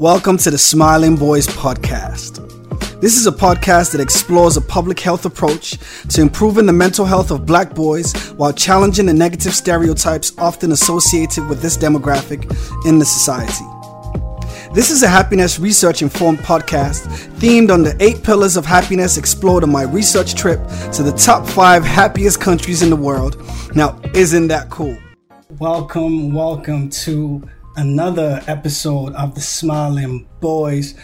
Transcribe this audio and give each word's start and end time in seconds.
Welcome 0.00 0.38
to 0.38 0.50
the 0.50 0.56
Smiling 0.56 1.14
Boys 1.14 1.46
Podcast. 1.46 2.40
This 3.02 3.18
is 3.18 3.26
a 3.26 3.30
podcast 3.30 3.92
that 3.92 4.00
explores 4.00 4.56
a 4.56 4.62
public 4.62 4.98
health 4.98 5.26
approach 5.26 5.76
to 6.08 6.22
improving 6.22 6.64
the 6.64 6.72
mental 6.72 7.04
health 7.04 7.30
of 7.30 7.44
black 7.44 7.74
boys 7.74 8.30
while 8.30 8.50
challenging 8.50 9.04
the 9.04 9.12
negative 9.12 9.54
stereotypes 9.54 10.32
often 10.38 10.72
associated 10.72 11.46
with 11.48 11.60
this 11.60 11.76
demographic 11.76 12.44
in 12.86 12.98
the 12.98 13.04
society. 13.04 13.66
This 14.72 14.90
is 14.90 15.02
a 15.02 15.06
happiness 15.06 15.58
research 15.58 16.00
informed 16.00 16.38
podcast 16.38 17.06
themed 17.34 17.70
on 17.70 17.82
the 17.82 17.94
eight 18.00 18.22
pillars 18.22 18.56
of 18.56 18.64
happiness 18.64 19.18
explored 19.18 19.64
on 19.64 19.70
my 19.70 19.82
research 19.82 20.34
trip 20.34 20.66
to 20.94 21.02
the 21.02 21.12
top 21.12 21.46
five 21.46 21.84
happiest 21.84 22.40
countries 22.40 22.80
in 22.80 22.88
the 22.88 22.96
world. 22.96 23.36
Now, 23.76 24.00
isn't 24.14 24.48
that 24.48 24.70
cool? 24.70 24.96
Welcome, 25.58 26.32
welcome 26.32 26.88
to 26.88 27.46
another 27.76 28.42
episode 28.46 29.12
of 29.14 29.34
the 29.34 29.40
Smiling 29.40 30.28
Boys 30.40 30.94